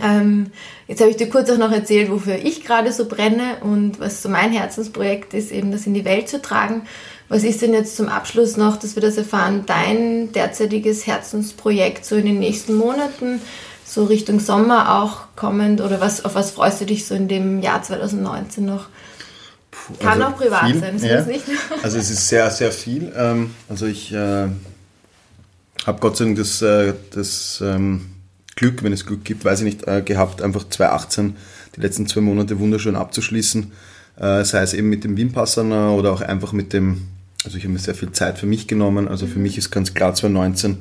Ähm, 0.02 0.50
jetzt 0.88 1.00
habe 1.00 1.10
ich 1.10 1.16
dir 1.16 1.30
kurz 1.30 1.48
auch 1.48 1.58
noch 1.58 1.72
erzählt, 1.72 2.10
wofür 2.10 2.34
ich 2.34 2.64
gerade 2.64 2.92
so 2.92 3.06
brenne 3.06 3.58
und 3.60 4.00
was 4.00 4.20
so 4.20 4.28
mein 4.28 4.52
Herzensprojekt 4.52 5.32
ist, 5.32 5.52
eben 5.52 5.70
das 5.70 5.86
in 5.86 5.94
die 5.94 6.04
Welt 6.04 6.28
zu 6.28 6.42
tragen. 6.42 6.82
Was 7.28 7.42
ist 7.42 7.60
denn 7.62 7.72
jetzt 7.72 7.96
zum 7.96 8.08
Abschluss 8.08 8.56
noch, 8.56 8.76
dass 8.76 8.94
wir 8.94 9.02
das 9.02 9.16
erfahren, 9.16 9.64
dein 9.66 10.32
derzeitiges 10.32 11.06
Herzensprojekt 11.06 12.04
so 12.04 12.16
in 12.16 12.26
den 12.26 12.38
nächsten 12.38 12.74
Monaten, 12.74 13.40
so 13.84 14.04
Richtung 14.04 14.38
Sommer 14.38 15.00
auch 15.00 15.22
kommend 15.34 15.80
oder 15.80 16.00
was, 16.00 16.24
auf 16.24 16.34
was 16.34 16.52
freust 16.52 16.80
du 16.80 16.86
dich 16.86 17.06
so 17.06 17.14
in 17.14 17.28
dem 17.28 17.62
Jahr 17.62 17.82
2019 17.82 18.64
noch? 18.64 18.88
Kann 20.00 20.22
also 20.22 20.34
auch 20.34 20.38
privat 20.38 20.70
viel, 20.70 20.80
sein, 20.80 20.98
das 21.00 21.26
ja. 21.26 21.42
Also 21.82 21.98
es 21.98 22.10
ist 22.10 22.28
sehr, 22.28 22.50
sehr 22.50 22.72
viel. 22.72 23.12
Ähm, 23.16 23.54
also 23.68 23.86
ich 23.86 24.12
äh, 24.12 24.48
habe 25.86 26.00
Gott 26.00 26.16
sei 26.16 26.24
Dank 26.24 26.38
das, 26.38 26.62
äh, 26.62 26.94
das 27.12 27.60
ähm, 27.64 28.06
Glück, 28.56 28.82
wenn 28.82 28.92
es 28.92 29.06
Glück 29.06 29.24
gibt, 29.24 29.44
weiß 29.44 29.60
ich 29.60 29.64
nicht, 29.64 29.86
äh, 29.86 30.02
gehabt, 30.02 30.42
einfach 30.42 30.68
2018 30.68 31.36
die 31.76 31.80
letzten 31.80 32.06
zwei 32.06 32.20
Monate 32.20 32.58
wunderschön 32.58 32.96
abzuschließen. 32.96 33.72
sei 34.18 34.62
es 34.62 34.72
eben 34.72 34.88
mit 34.88 35.04
dem 35.04 35.18
Wimpassana 35.18 35.90
oder 35.90 36.10
auch 36.10 36.22
einfach 36.22 36.52
mit 36.52 36.72
dem 36.72 37.06
also 37.46 37.56
ich 37.56 37.64
habe 37.64 37.72
mir 37.72 37.78
sehr 37.78 37.94
viel 37.94 38.12
Zeit 38.12 38.38
für 38.38 38.46
mich 38.46 38.66
genommen. 38.66 39.08
Also 39.08 39.26
für 39.26 39.38
mich 39.38 39.56
ist 39.56 39.70
ganz 39.70 39.94
klar 39.94 40.14
2019 40.14 40.78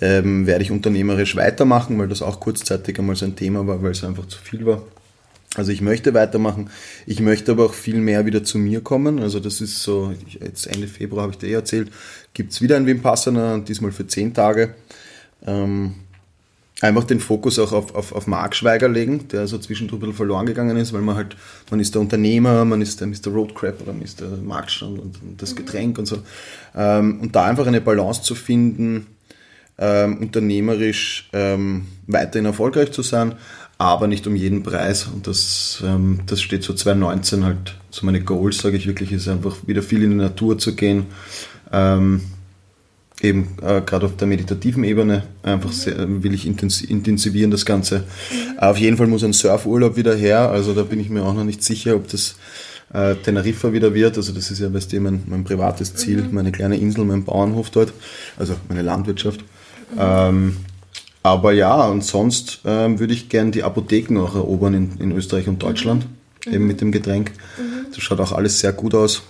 ähm, 0.00 0.46
werde 0.46 0.64
ich 0.64 0.70
unternehmerisch 0.70 1.36
weitermachen, 1.36 1.98
weil 1.98 2.08
das 2.08 2.22
auch 2.22 2.40
kurzzeitig 2.40 2.98
einmal 2.98 3.14
so 3.14 3.26
ein 3.26 3.36
Thema 3.36 3.66
war, 3.66 3.82
weil 3.82 3.92
es 3.92 4.02
einfach 4.02 4.26
zu 4.26 4.38
viel 4.38 4.64
war. 4.64 4.82
Also 5.54 5.70
ich 5.70 5.82
möchte 5.82 6.14
weitermachen. 6.14 6.70
Ich 7.06 7.20
möchte 7.20 7.52
aber 7.52 7.66
auch 7.66 7.74
viel 7.74 7.96
mehr 7.96 8.24
wieder 8.24 8.42
zu 8.42 8.56
mir 8.56 8.80
kommen. 8.80 9.18
Also 9.18 9.38
das 9.38 9.60
ist 9.60 9.82
so, 9.82 10.14
jetzt 10.40 10.66
Ende 10.66 10.88
Februar 10.88 11.24
habe 11.24 11.32
ich 11.32 11.38
dir 11.38 11.48
eh 11.48 11.52
erzählt, 11.52 11.92
gibt 12.32 12.52
es 12.52 12.62
wieder 12.62 12.76
ein 12.76 12.86
Vimpassana, 12.86 13.58
diesmal 13.58 13.92
für 13.92 14.06
zehn 14.06 14.32
Tage. 14.32 14.74
Ähm, 15.46 15.96
einfach 16.82 17.04
den 17.04 17.20
Fokus 17.20 17.58
auch 17.58 17.72
auf, 17.72 17.94
auf, 17.94 18.12
auf 18.12 18.26
Mark 18.26 18.56
Schweiger 18.56 18.88
legen, 18.88 19.28
der 19.28 19.46
so 19.46 19.56
zwischendurch 19.56 19.98
ein 19.98 20.00
bisschen 20.00 20.16
verloren 20.16 20.46
gegangen 20.46 20.76
ist, 20.76 20.92
weil 20.92 21.00
man 21.00 21.16
halt, 21.16 21.36
man 21.70 21.80
ist 21.80 21.94
der 21.94 22.02
Unternehmer, 22.02 22.64
man 22.64 22.82
ist 22.82 23.00
der 23.00 23.06
Mr. 23.06 23.28
Roadcrab 23.28 23.80
oder 23.80 23.92
Mr. 23.92 24.36
Marktstand 24.42 24.98
und, 24.98 25.22
und 25.22 25.40
das 25.40 25.52
mhm. 25.52 25.56
Getränk 25.56 25.98
und 25.98 26.06
so. 26.06 26.18
Ähm, 26.74 27.20
und 27.20 27.36
da 27.36 27.46
einfach 27.46 27.66
eine 27.66 27.80
Balance 27.80 28.22
zu 28.22 28.34
finden, 28.34 29.06
ähm, 29.78 30.18
unternehmerisch 30.18 31.30
ähm, 31.32 31.86
weiterhin 32.08 32.46
erfolgreich 32.46 32.90
zu 32.90 33.02
sein, 33.02 33.36
aber 33.78 34.08
nicht 34.08 34.26
um 34.26 34.34
jeden 34.34 34.64
Preis. 34.64 35.06
Und 35.06 35.28
das, 35.28 35.82
ähm, 35.86 36.20
das 36.26 36.42
steht 36.42 36.64
so 36.64 36.74
2019 36.74 37.44
halt, 37.44 37.78
so 37.90 38.04
meine 38.04 38.22
Goals, 38.22 38.58
sage 38.58 38.76
ich 38.76 38.88
wirklich, 38.88 39.12
ist 39.12 39.28
einfach 39.28 39.56
wieder 39.66 39.82
viel 39.82 40.02
in 40.02 40.10
die 40.10 40.16
Natur 40.16 40.58
zu 40.58 40.74
gehen, 40.74 41.06
ähm, 41.72 42.22
eben 43.22 43.56
äh, 43.62 43.80
gerade 43.82 44.06
auf 44.06 44.16
der 44.16 44.26
meditativen 44.26 44.84
Ebene 44.84 45.22
einfach 45.42 45.72
sehr, 45.72 45.94
will 46.22 46.34
ich 46.34 46.46
intensivieren 46.46 47.50
das 47.50 47.64
Ganze. 47.64 47.98
Mhm. 47.98 48.58
Auf 48.58 48.78
jeden 48.78 48.96
Fall 48.96 49.06
muss 49.06 49.24
ein 49.24 49.32
Surfurlaub 49.32 49.96
wieder 49.96 50.14
her, 50.14 50.50
also 50.50 50.74
da 50.74 50.82
bin 50.82 51.00
ich 51.00 51.08
mir 51.08 51.22
auch 51.22 51.34
noch 51.34 51.44
nicht 51.44 51.62
sicher, 51.62 51.96
ob 51.96 52.08
das 52.08 52.36
äh, 52.92 53.14
Teneriffa 53.16 53.72
wieder 53.72 53.94
wird. 53.94 54.16
Also 54.16 54.32
das 54.32 54.50
ist 54.50 54.58
ja 54.58 54.72
weißt 54.72 54.92
du, 54.92 55.00
mein, 55.00 55.22
mein 55.26 55.44
privates 55.44 55.94
Ziel, 55.94 56.22
mhm. 56.22 56.34
meine 56.34 56.52
kleine 56.52 56.76
Insel, 56.76 57.04
mein 57.04 57.24
Bauernhof 57.24 57.70
dort, 57.70 57.92
also 58.38 58.54
meine 58.68 58.82
Landwirtschaft. 58.82 59.40
Mhm. 59.92 59.98
Ähm, 59.98 60.56
aber 61.22 61.52
ja, 61.52 61.86
und 61.86 62.04
sonst 62.04 62.60
ähm, 62.64 62.98
würde 62.98 63.14
ich 63.14 63.28
gern 63.28 63.52
die 63.52 63.62
Apotheken 63.62 64.18
auch 64.18 64.34
erobern 64.34 64.74
in, 64.74 64.98
in 64.98 65.12
Österreich 65.12 65.46
und 65.46 65.62
Deutschland, 65.62 66.06
mhm. 66.46 66.54
eben 66.54 66.66
mit 66.66 66.80
dem 66.80 66.90
Getränk. 66.90 67.32
Mhm. 67.58 67.86
Das 67.94 68.02
schaut 68.02 68.20
auch 68.20 68.32
alles 68.32 68.58
sehr 68.58 68.72
gut 68.72 68.94
aus. 68.94 69.22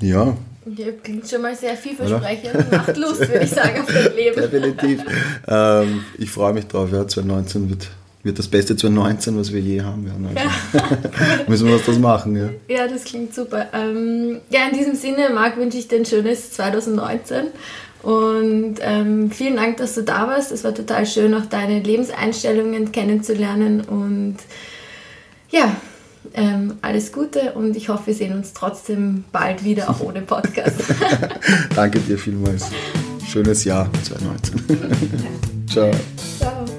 Ja. 0.00 0.36
Ja 0.76 0.86
klingt 1.02 1.28
schon 1.28 1.42
mal 1.42 1.54
sehr 1.54 1.76
vielversprechend. 1.76 2.70
Macht 2.70 2.96
Lust, 2.96 3.20
würde 3.20 3.44
ich 3.44 3.50
sagen, 3.50 3.80
auf 3.80 3.86
dein 3.86 4.14
Leben. 4.14 4.40
Definitiv. 4.40 5.02
Ähm, 5.46 6.04
ich 6.18 6.30
freue 6.30 6.52
mich 6.52 6.66
drauf. 6.66 6.90
Ja, 6.92 7.06
2019 7.06 7.70
wird, 7.70 7.88
wird 8.22 8.38
das 8.38 8.48
beste 8.48 8.76
2019, 8.76 9.38
was 9.38 9.52
wir 9.52 9.60
je 9.60 9.82
haben 9.82 10.06
werden. 10.06 10.26
Also 10.26 10.48
ja. 10.78 10.98
müssen 11.48 11.68
wir 11.68 11.74
was 11.76 11.86
das 11.86 11.98
machen. 11.98 12.36
Ja. 12.36 12.76
ja, 12.76 12.88
das 12.88 13.04
klingt 13.04 13.34
super. 13.34 13.66
Ähm, 13.72 14.40
ja, 14.50 14.66
in 14.70 14.76
diesem 14.76 14.94
Sinne, 14.94 15.30
Marc, 15.30 15.56
wünsche 15.56 15.78
ich 15.78 15.88
dir 15.88 15.96
ein 15.96 16.06
schönes 16.06 16.52
2019. 16.52 17.46
Und 18.02 18.76
ähm, 18.82 19.30
vielen 19.30 19.56
Dank, 19.56 19.78
dass 19.78 19.94
du 19.94 20.02
da 20.02 20.28
warst. 20.28 20.52
Es 20.52 20.62
war 20.62 20.74
total 20.74 21.06
schön, 21.06 21.34
auch 21.34 21.46
deine 21.46 21.80
Lebenseinstellungen 21.80 22.92
kennenzulernen. 22.92 23.80
Und 23.80 24.36
ja, 25.50 25.74
ähm, 26.36 26.74
alles 26.82 27.12
Gute 27.12 27.52
und 27.54 27.76
ich 27.76 27.88
hoffe, 27.88 28.08
wir 28.08 28.14
sehen 28.14 28.34
uns 28.34 28.52
trotzdem 28.52 29.24
bald 29.32 29.64
wieder, 29.64 29.90
auch 29.90 30.00
ohne 30.00 30.20
Podcast. 30.20 30.82
Danke 31.74 31.98
dir 32.00 32.18
vielmals. 32.18 32.66
Schönes 33.26 33.64
Jahr 33.64 33.88
2019. 34.04 35.66
Ciao. 35.68 35.90
Ciao. 36.38 36.75